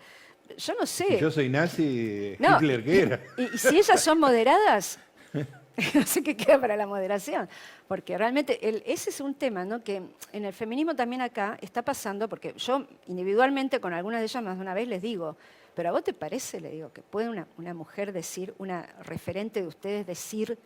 [0.57, 1.17] yo no sé.
[1.19, 3.19] Yo soy nazi, No, Hitler qué era.
[3.37, 4.99] Y, y si ellas son moderadas,
[5.95, 7.49] no sé qué queda para la moderación.
[7.87, 9.83] Porque realmente el- ese es un tema ¿no?
[9.83, 14.43] que en el feminismo también acá está pasando, porque yo individualmente con algunas de ellas
[14.43, 15.35] más de una vez les digo,
[15.75, 19.61] pero a vos te parece, le digo, que puede una, una mujer decir, una referente
[19.61, 20.57] de ustedes decir,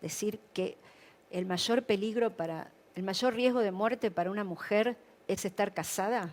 [0.00, 0.76] decir que
[1.30, 4.96] el mayor peligro para, el mayor riesgo de muerte para una mujer
[5.28, 6.30] es estar casada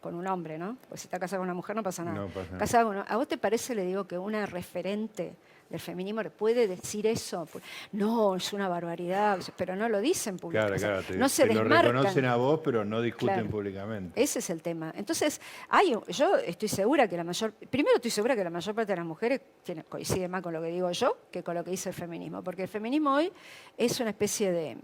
[0.00, 0.76] con un hombre, ¿no?
[0.88, 2.18] Pues si está casada con una mujer no pasa nada.
[2.18, 2.58] No pasa nada.
[2.58, 5.34] Casada con- ¿A vos te parece, le digo, que una referente
[5.72, 7.48] del feminismo puede decir eso?
[7.92, 10.86] No, es una barbaridad, pero no lo dicen Claro, públicamente.
[10.86, 11.92] Claro, te, no se te lo desmarcan.
[11.92, 13.50] reconocen a vos, pero no discuten Claro.
[13.50, 14.22] públicamente.
[14.22, 14.92] Ese es el tema.
[14.96, 18.92] Entonces, hay, yo estoy segura que la mayor, primero estoy segura que la mayor parte
[18.92, 21.70] de las mujeres tiene, coincide más con lo que digo yo que con lo que
[21.70, 23.32] dice el feminismo, porque el feminismo hoy
[23.76, 24.76] es una especie de,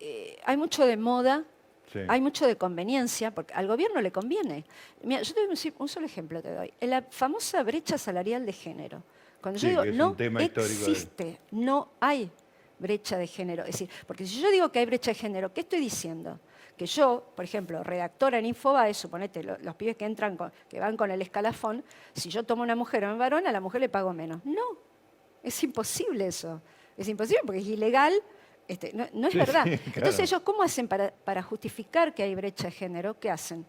[0.00, 1.44] eh, hay mucho de moda,
[1.92, 1.98] Sí.
[2.08, 4.64] hay mucho de conveniencia, porque al gobierno le conviene.
[5.02, 6.72] Mira, yo te doy un, un solo ejemplo te doy.
[6.80, 9.02] En la famosa brecha salarial de género.
[9.42, 10.14] Cuando yo digo, no
[10.86, 12.30] existe, no hay
[12.78, 13.62] brecha de género.
[13.64, 16.40] Es decir, porque si yo digo que hay brecha de género, ¿qué estoy diciendo?
[16.76, 20.80] Que yo, por ejemplo, redactora en Infobae, suponete lo- los pibes que entran, con- que
[20.80, 21.84] van con el escalafón,
[22.14, 24.40] si yo tomo una mujer o un varón, a la mujer le pago menos.
[24.44, 24.62] No,
[25.42, 26.62] es imposible eso.
[26.96, 28.12] Es imposible porque es ilegal,
[28.68, 29.64] este, no, no es Sí, verdad.
[29.64, 33.18] sí, Entonces ellos, ¿cómo hacen para, para justificar que hay brecha de género?
[33.20, 33.66] ¿Qué hacen?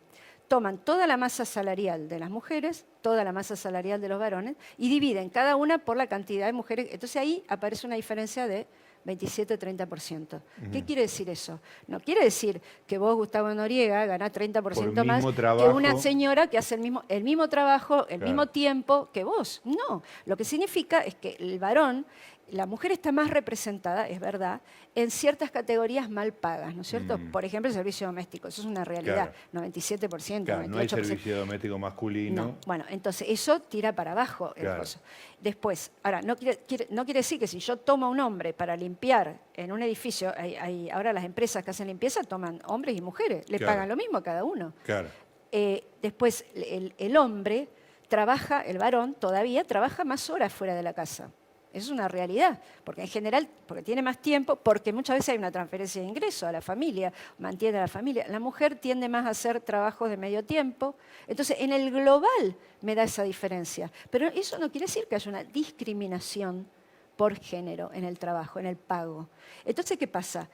[0.53, 4.55] Toman toda la masa salarial de las mujeres, toda la masa salarial de los varones,
[4.77, 6.89] y dividen cada una por la cantidad de mujeres.
[6.91, 8.67] Entonces ahí aparece una diferencia de
[9.03, 10.41] 27-30%.
[10.71, 11.59] ¿Qué quiere decir eso?
[11.87, 16.59] No quiere decir que vos, Gustavo Noriega, ganás 30% Por más que una señora que
[16.59, 18.25] hace el mismo, el mismo trabajo, el Claro.
[18.27, 19.59] mismo tiempo que vos.
[19.65, 22.05] No, lo que significa es que el varón,
[22.51, 24.61] la mujer está más representada, es verdad,
[24.95, 27.17] en ciertas categorías mal pagas, ¿no es cierto?
[27.17, 27.31] Mm.
[27.31, 29.67] Por ejemplo, el servicio doméstico, eso es una realidad, Claro.
[29.67, 30.89] 97%, Claro, no hay 98%.
[31.07, 32.43] servicio doméstico masculino.
[32.45, 34.99] No, bueno, entonces eso tira para abajo el coso.
[35.41, 38.53] Después, ahora, no quiere, quiere- no quiere decir que si yo tomo a un hombre
[38.53, 42.95] para limpiar en un edificio, hay- hay- ahora las empresas que hacen limpieza toman hombres
[42.95, 44.73] y mujeres, le pagan lo mismo a cada uno.
[44.83, 45.07] Claro.
[45.51, 47.67] Eh, después, el, el hombre
[48.07, 51.31] trabaja, el varón todavía trabaja más horas fuera de la casa.
[51.73, 55.39] Eso es una realidad, porque en general, porque tiene más tiempo, porque muchas veces hay
[55.39, 58.27] una transferencia de ingreso a la familia, mantiene a la familia.
[58.29, 60.95] La mujer tiende más a hacer trabajos de medio tiempo.
[61.25, 63.91] Entonces, en el global me da esa diferencia.
[64.11, 66.67] Pero eso no quiere decir que haya una discriminación
[67.15, 69.29] por género en el trabajo, en el pago.
[69.65, 70.47] Entonces, ¿qué pasa?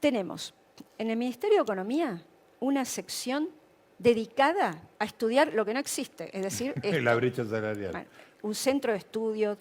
[0.00, 0.52] Tenemos
[0.98, 2.24] en el Ministerio de Economía
[2.58, 3.50] una sección
[3.98, 6.74] dedicada a estudiar lo que no existe, es decir.
[7.02, 7.92] La brecha salarial.
[7.92, 8.08] Bueno,
[8.42, 9.58] un centro de estudios,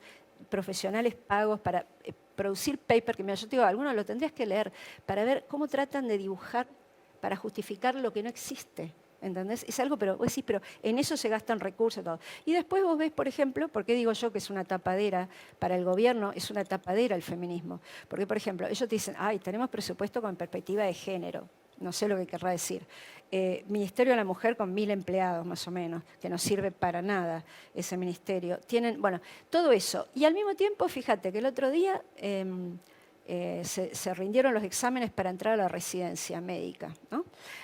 [0.49, 4.45] profesionales pagos para eh, producir paper, que mira, yo te digo, algunos lo tendrías que
[4.45, 4.71] leer,
[5.05, 6.67] para ver cómo tratan de dibujar,
[7.21, 9.65] para justificar lo que no existe ¿entendés?
[9.67, 12.19] Es algo, pero vos decís, pero en eso se gastan recursos y todo.
[12.45, 15.27] Y después vos ves, por ejemplo, ¿por qué digo yo que es una tapadera
[15.59, 16.31] para el gobierno?
[16.33, 17.81] Es una tapadera el feminismo.
[18.07, 22.07] Porque, por ejemplo, ellos te dicen, ay, tenemos presupuesto con perspectiva de género no sé
[22.07, 22.85] lo que querrá decir.
[23.31, 27.01] Eh, ministerio de la Mujer con mil empleados más o menos, que no sirve para
[27.01, 28.59] nada ese ministerio.
[28.59, 29.19] Tienen, bueno,
[29.49, 30.07] todo eso.
[30.13, 32.77] Y al mismo tiempo, fíjate que el otro día em,
[33.27, 36.93] eh, se, rindieron los exámenes para entrar a la residencia médica.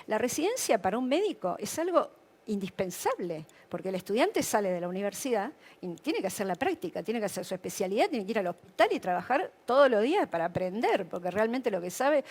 [0.08, 2.10] La residencia para un médico es algo
[2.46, 7.20] indispensable, porque el estudiante sale de la universidad y tiene que hacer la práctica, tiene
[7.20, 10.46] que hacer su especialidad, tiene que ir al hospital y trabajar todos los días para
[10.46, 12.24] aprender, porque realmente lo que sabe,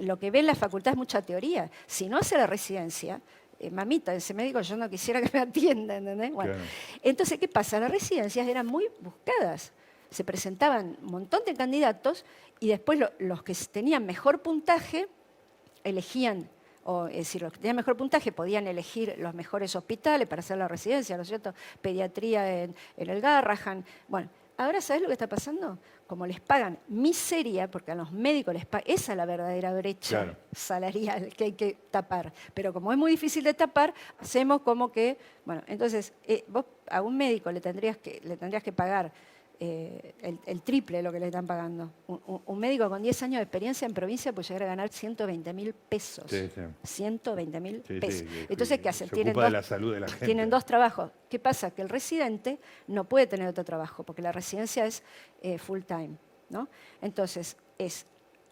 [0.00, 1.70] lo que ve en la facultad es mucha teoría.
[1.86, 3.20] Si no hace la residencia,
[3.58, 6.32] eh, mamita, ese médico yo no quisiera que me atienda, ¿entendés?
[6.32, 6.54] Bueno,
[7.02, 7.78] Entonces, ¿qué pasa?
[7.78, 9.72] Las residencias eran muy buscadas.
[10.10, 12.24] Se presentaban un montón de candidatos
[12.58, 15.08] y después los que tenían mejor puntaje
[15.84, 16.48] elegían
[16.84, 20.58] o es decir, los que tenían mejor puntaje podían elegir los mejores hospitales para hacer
[20.58, 21.54] la residencia, ¿no es cierto?
[21.80, 23.84] Pediatría en, el Garrahan.
[24.08, 25.78] Bueno, ahora ¿sabes lo que está pasando?
[26.06, 30.36] Como les pagan miseria, porque a los médicos les pagan, esa es la verdadera brecha
[30.52, 32.32] salarial que hay que tapar.
[32.52, 37.00] Pero como es muy difícil de tapar, hacemos como que, bueno, entonces eh, vos a
[37.00, 39.12] un médico le tendrías que, le tendrías que pagar
[39.64, 41.92] eh, el, triple de lo que le están pagando.
[42.08, 45.72] Un, médico con 10 años de experiencia en provincia puede llegar a ganar 120 mil
[45.72, 46.24] pesos.
[46.82, 48.26] 120 mil pesos.
[48.48, 49.08] Entonces, ¿qué hacen?
[49.10, 49.72] tienen, dos,
[50.18, 51.12] tienen dos trabajos.
[51.28, 51.70] ¿Qué pasa?
[51.70, 52.58] Que el residente
[52.88, 55.04] no puede tener otro trabajo, porque la residencia es
[55.42, 56.16] eh, full time.
[56.50, 56.68] ¿no?
[57.00, 58.04] Entonces, es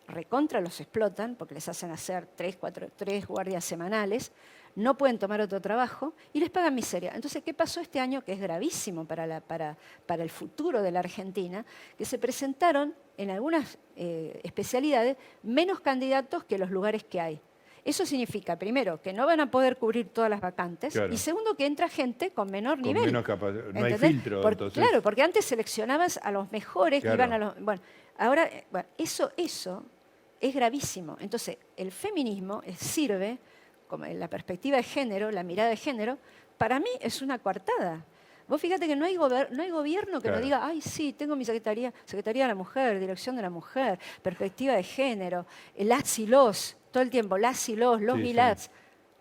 [0.07, 4.31] recontra los explotan, porque les hacen hacer tres, cuatro, tres guardias semanales,
[4.77, 7.13] no pueden tomar otro trabajo y les pagan miseria.
[7.15, 8.23] Entonces, ¿qué pasó este año?
[8.23, 11.65] Que es gravísimo para, para, para el futuro de la Argentina,
[11.97, 17.41] que se presentaron en algunas eh, especialidades menos candidatos que los lugares que hay.
[17.85, 21.67] Eso significa, primero, que no van a poder cubrir todas las vacantes y segundo, que
[21.67, 23.13] entra gente con menor nivel.
[23.13, 24.43] no hay filtro.
[24.73, 27.61] Claro, porque antes seleccionabas a los mejores que iban a los...
[27.61, 27.81] Bueno,
[28.19, 29.85] ahora, eh, bueno, eso, eso
[30.41, 31.17] es gravísimo.
[31.21, 33.39] Entonces, el feminismo sirve
[33.91, 36.17] como en la perspectiva de género, la mirada de género,
[36.57, 38.07] para mí es una coartada.
[38.47, 41.45] Vos fíjate que no hay, no hay gobierno que no diga, ay, sí, tengo mi
[41.45, 45.45] secretaría, Secretaría de la Mujer, Dirección de la Mujer, Perspectiva de Género,
[45.77, 48.71] las y los, todo el tiempo, las y los, los milats,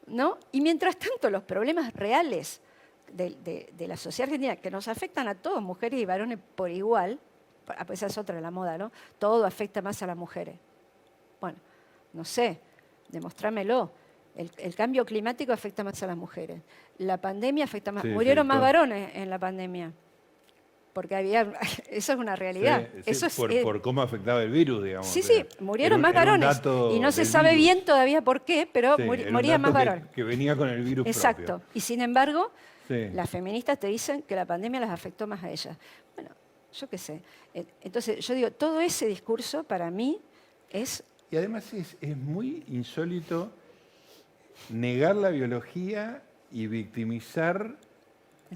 [0.06, 0.38] ¿no?
[0.52, 2.62] Y mientras tanto, los problemas reales
[3.12, 7.20] de, de, la sociedad argentina, que nos afectan a todos, mujeres y varones por igual,
[7.68, 8.92] ah, pues esa es otra de la moda, ¿no?
[9.18, 10.60] Todo afecta más a las mujeres.
[11.42, 11.58] Bueno,
[12.14, 12.60] no sé,
[13.08, 13.92] demostrámelo.
[14.40, 16.62] El, cambio climático afecta más a las mujeres.
[16.98, 18.06] La pandemia afecta más.
[18.06, 19.92] Murieron más varones en la pandemia.
[20.94, 21.42] Porque había.
[21.90, 22.88] Eso es una realidad.
[23.06, 25.08] eso es, por, por, cómo afectaba el virus, digamos.
[25.08, 26.62] Sí, sí, murieron más varones.
[26.94, 28.96] Y no se sabe bien todavía por qué, pero
[29.30, 30.08] morían más varones.
[30.14, 31.06] Que, venía con el virus.
[31.06, 31.62] Exacto.
[31.74, 32.52] Y sin embargo,
[32.88, 35.78] las feministas te dicen que la pandemia las afectó más a ellas.
[36.16, 36.32] Bueno,
[36.72, 37.22] yo qué sé.
[37.82, 40.22] Entonces, yo digo, todo ese discurso para mí
[40.70, 41.04] es.
[41.30, 43.52] Y además es, es muy insólito
[44.70, 47.78] negar la biología y victimizar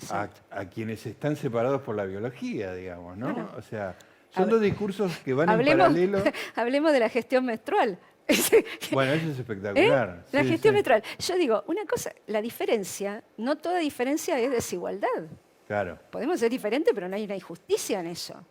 [0.10, 3.51] a, quienes están separados por la biología, digamos, ¿no?
[3.56, 3.95] o sea,
[4.36, 6.24] son dos discursos que van en paralelo.
[6.56, 7.99] hablemos de la gestión menstrual.
[8.91, 10.24] bueno, eso es espectacular.
[10.26, 10.30] ¿Eh?
[10.32, 11.04] La gestión menstrual.
[11.20, 15.28] Yo digo, una cosa, la diferencia, no toda diferencia es desigualdad.
[15.68, 15.99] Claro.
[16.10, 18.45] Podemos ser diferentes, pero no hay una injusticia en eso.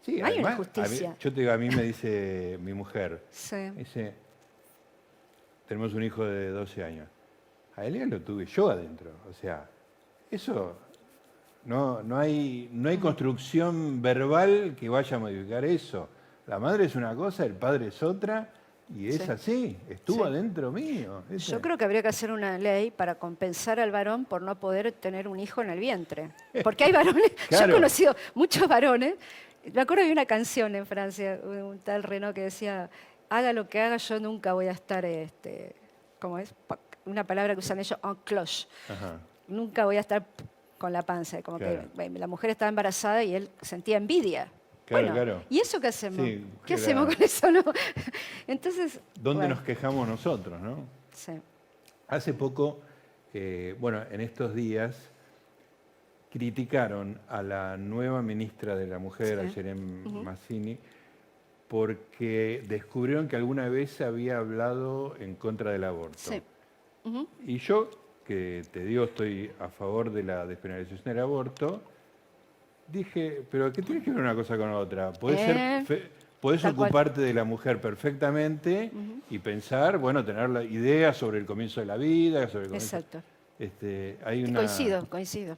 [0.00, 1.16] Sí, no hay una injusticia.
[1.18, 3.22] yo te digo, a mí me dice mi mujer,
[3.76, 4.14] dice,
[5.68, 7.08] tenemos un hijo de 12 años.
[7.76, 9.10] A él lo tuve yo adentro.
[9.28, 9.68] O sea,
[10.30, 10.76] eso
[11.64, 16.08] no, no, hay, no hay construcción verbal que vaya a modificar eso.
[16.46, 18.50] La madre es una cosa, el padre es otra,
[18.96, 21.22] y es así, estuvo adentro mío.
[21.36, 24.92] Yo creo que habría que hacer una ley para compensar al varón por no poder
[24.92, 26.30] tener un hijo en el vientre.
[26.64, 29.16] Porque hay varones, yo he conocido muchos varones,
[29.70, 32.88] me acuerdo de una canción en Francia, un tal Renault que decía,
[33.30, 35.74] haga lo que haga, yo nunca voy a estar, este,
[36.20, 36.54] ¿cómo es?
[37.04, 38.68] Una palabra que usan ellos, en cloche.
[39.46, 40.26] Nunca voy a estar
[40.76, 41.42] con la panza.
[41.42, 44.50] Como que la mujer estaba embarazada y él sentía envidia.
[44.84, 45.42] Claro, claro.
[45.50, 46.26] ¿Y eso qué hacemos?
[46.64, 47.50] ¿Qué hacemos con eso?
[47.50, 47.62] No?
[48.46, 49.00] Entonces.
[49.20, 50.86] ¿Dónde nos quejamos nosotros, no?
[51.12, 51.32] Sí.
[52.08, 52.80] Hace poco,
[53.34, 54.96] eh, bueno, en estos días,
[56.30, 60.78] criticaron a la nueva ministra de la Mujer, a Jerem Massini,
[61.68, 66.18] porque descubrieron que alguna vez había hablado en contra del aborto.
[66.18, 66.42] Sí.
[67.46, 67.90] Y yo,
[68.24, 71.82] que te digo, estoy a favor de la despenalización del aborto,
[72.86, 75.12] dije, pero ¿qué tiene que ver una cosa con otra?
[75.12, 76.18] Puede ser...
[76.40, 78.92] Puedes ocuparte de la mujer perfectamente
[79.28, 83.22] y pensar, bueno, tener la idea sobre el comienzo de la vida, sobre el Exacto.
[83.58, 84.60] Este, hay una...
[84.60, 85.56] Coincido, coincido.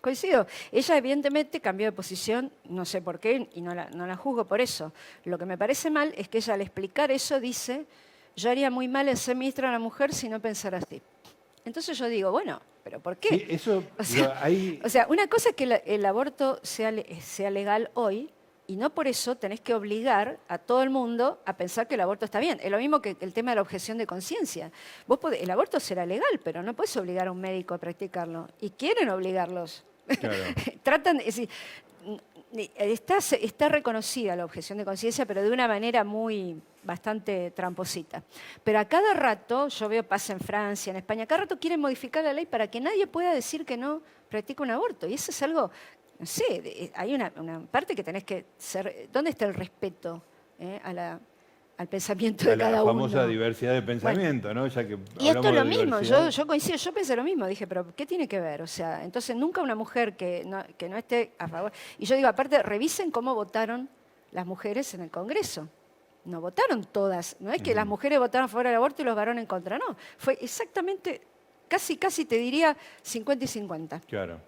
[0.00, 0.46] Coincido.
[0.72, 4.44] Ella evidentemente cambió de posición, no sé por qué, y no la, no la juzgo
[4.46, 4.92] por eso.
[5.24, 7.84] Lo que me parece mal es que ella al explicar eso dice,
[8.36, 11.02] yo haría muy mal en ser ministra de la mujer si no pensara así.
[11.64, 13.28] Entonces yo digo, bueno, ¿pero por qué?
[13.28, 16.92] Sí, eso, O sea, lo- hay- O sea, una cosa es que el aborto sea,
[17.20, 18.30] sea legal hoy
[18.68, 22.02] y no por eso tenés que obligar a todo el mundo a pensar que el
[22.02, 22.60] aborto está bien.
[22.62, 24.70] Es lo mismo que el tema de la objeción de conciencia.
[25.40, 28.46] El aborto será legal, pero no puedes obligar a un médico a practicarlo.
[28.60, 29.86] Y quieren obligarlos.
[30.20, 30.36] claro.
[30.82, 31.48] Tratan, es decir,
[33.40, 38.22] está reconocida la objeción de conciencia, pero de una manera muy bastante tramposita.
[38.64, 41.80] Pero a cada rato, yo veo pasa en Francia, en España, a cada rato quieren
[41.80, 45.06] modificar la ley para que nadie pueda decir que no practica un aborto.
[45.06, 45.70] Y eso es algo,
[46.18, 49.08] no sé, de- hay una, una parte que tenés que ser.
[49.12, 50.22] ¿Dónde está el respeto
[50.58, 51.20] eh, a la-
[51.76, 53.28] al pensamiento de la cada famosa uno?
[53.28, 54.66] diversidad de pensamiento, ¿no?
[54.66, 57.68] Ya que Y esto es lo mismo, yo, yo coincido, yo pensé lo mismo, dije,
[57.68, 58.62] pero ¿qué tiene que ver?
[58.62, 61.70] O sea, entonces nunca una mujer que no, que no esté a favor.
[61.98, 63.88] Y yo digo, aparte, revisen cómo votaron
[64.32, 65.68] las mujeres en el Congreso.
[66.24, 69.14] No votaron todas, no es que las mujeres votaron a favor del aborto y los
[69.14, 69.96] varones en contra, no.
[70.18, 71.22] Fue exactamente,
[71.68, 74.00] casi, casi te diría 50 y 50.
[74.00, 74.40] Claro.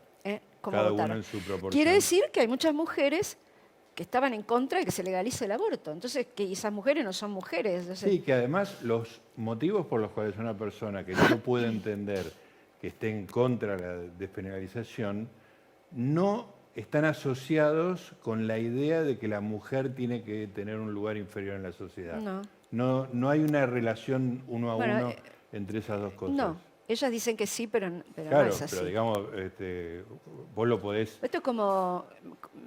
[0.63, 1.71] Cada uno en su proporción.
[1.73, 3.39] Quiere decir que hay muchas mujeres
[3.95, 5.93] que estaban en contra de que se legalice el aborto.
[5.93, 7.83] Entonces, que esas mujeres no son mujeres.
[7.83, 12.33] entonces- Sí, que además los motivos por los cuales una persona que no puede entender
[12.81, 15.29] que esté en contra de la despenalización
[15.91, 21.17] no están asociados con la idea de que la mujer tiene que tener un lugar
[21.17, 22.19] inferior en la sociedad.
[22.21, 22.43] No.
[22.71, 25.17] No, no hay una relación uno a Bueno, uno eh,
[25.53, 26.37] entre esas dos cosas.
[26.37, 26.57] No,
[26.93, 28.75] ellas dicen que sí, pero, pero claro, no es así.
[28.77, 30.05] pero digamos, este,
[30.55, 32.07] vos lo podés Esto es como,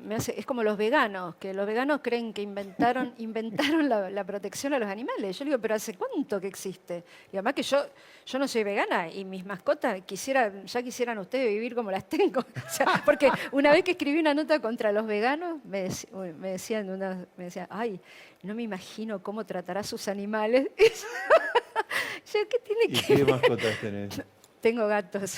[0.06, 4.24] me hace- es como los veganos, que los veganos creen que inventaron, inventaron la, la
[4.24, 5.38] protección a los animales.
[5.38, 7.04] Yo digo, pero ¿hace cuánto que existe?
[7.32, 7.78] Y además que yo,
[8.26, 12.42] yo no soy vegana y mis mascotas quisiera, ya quisieran ustedes vivir como las tengo.
[12.66, 16.52] O sea, porque una vez que escribí una nota contra los veganos, me, dec- me
[16.52, 18.00] decían, una, me decían, ay,
[18.44, 20.68] no me imagino cómo tratará a sus animales.
[20.78, 23.34] yo, ¿qué tiene ¿Y que qué ver?
[23.34, 24.22] mascotas tenés?
[24.62, 25.38] Tengo gatos,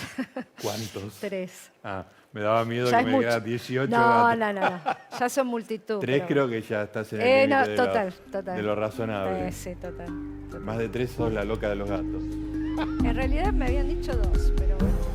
[0.61, 1.15] ¿Cuántos?
[1.19, 1.71] tres.
[1.83, 3.21] Ah, me daba miedo Ya que me mucho.
[3.27, 4.37] diera 18 no, gatos.
[4.39, 4.81] no, no, no.
[5.19, 5.99] Ya son multitud.
[5.99, 8.55] Tres pero- creo que ya estás en el Eh, no, de, lo- total, total.
[8.57, 9.47] de lo razonable.
[9.47, 10.07] Eh, sí, total,
[10.47, 10.61] total.
[10.61, 12.23] Más de tres sos la loca de los gatos.
[12.23, 15.14] En realidad me habían dicho dos, pero bueno.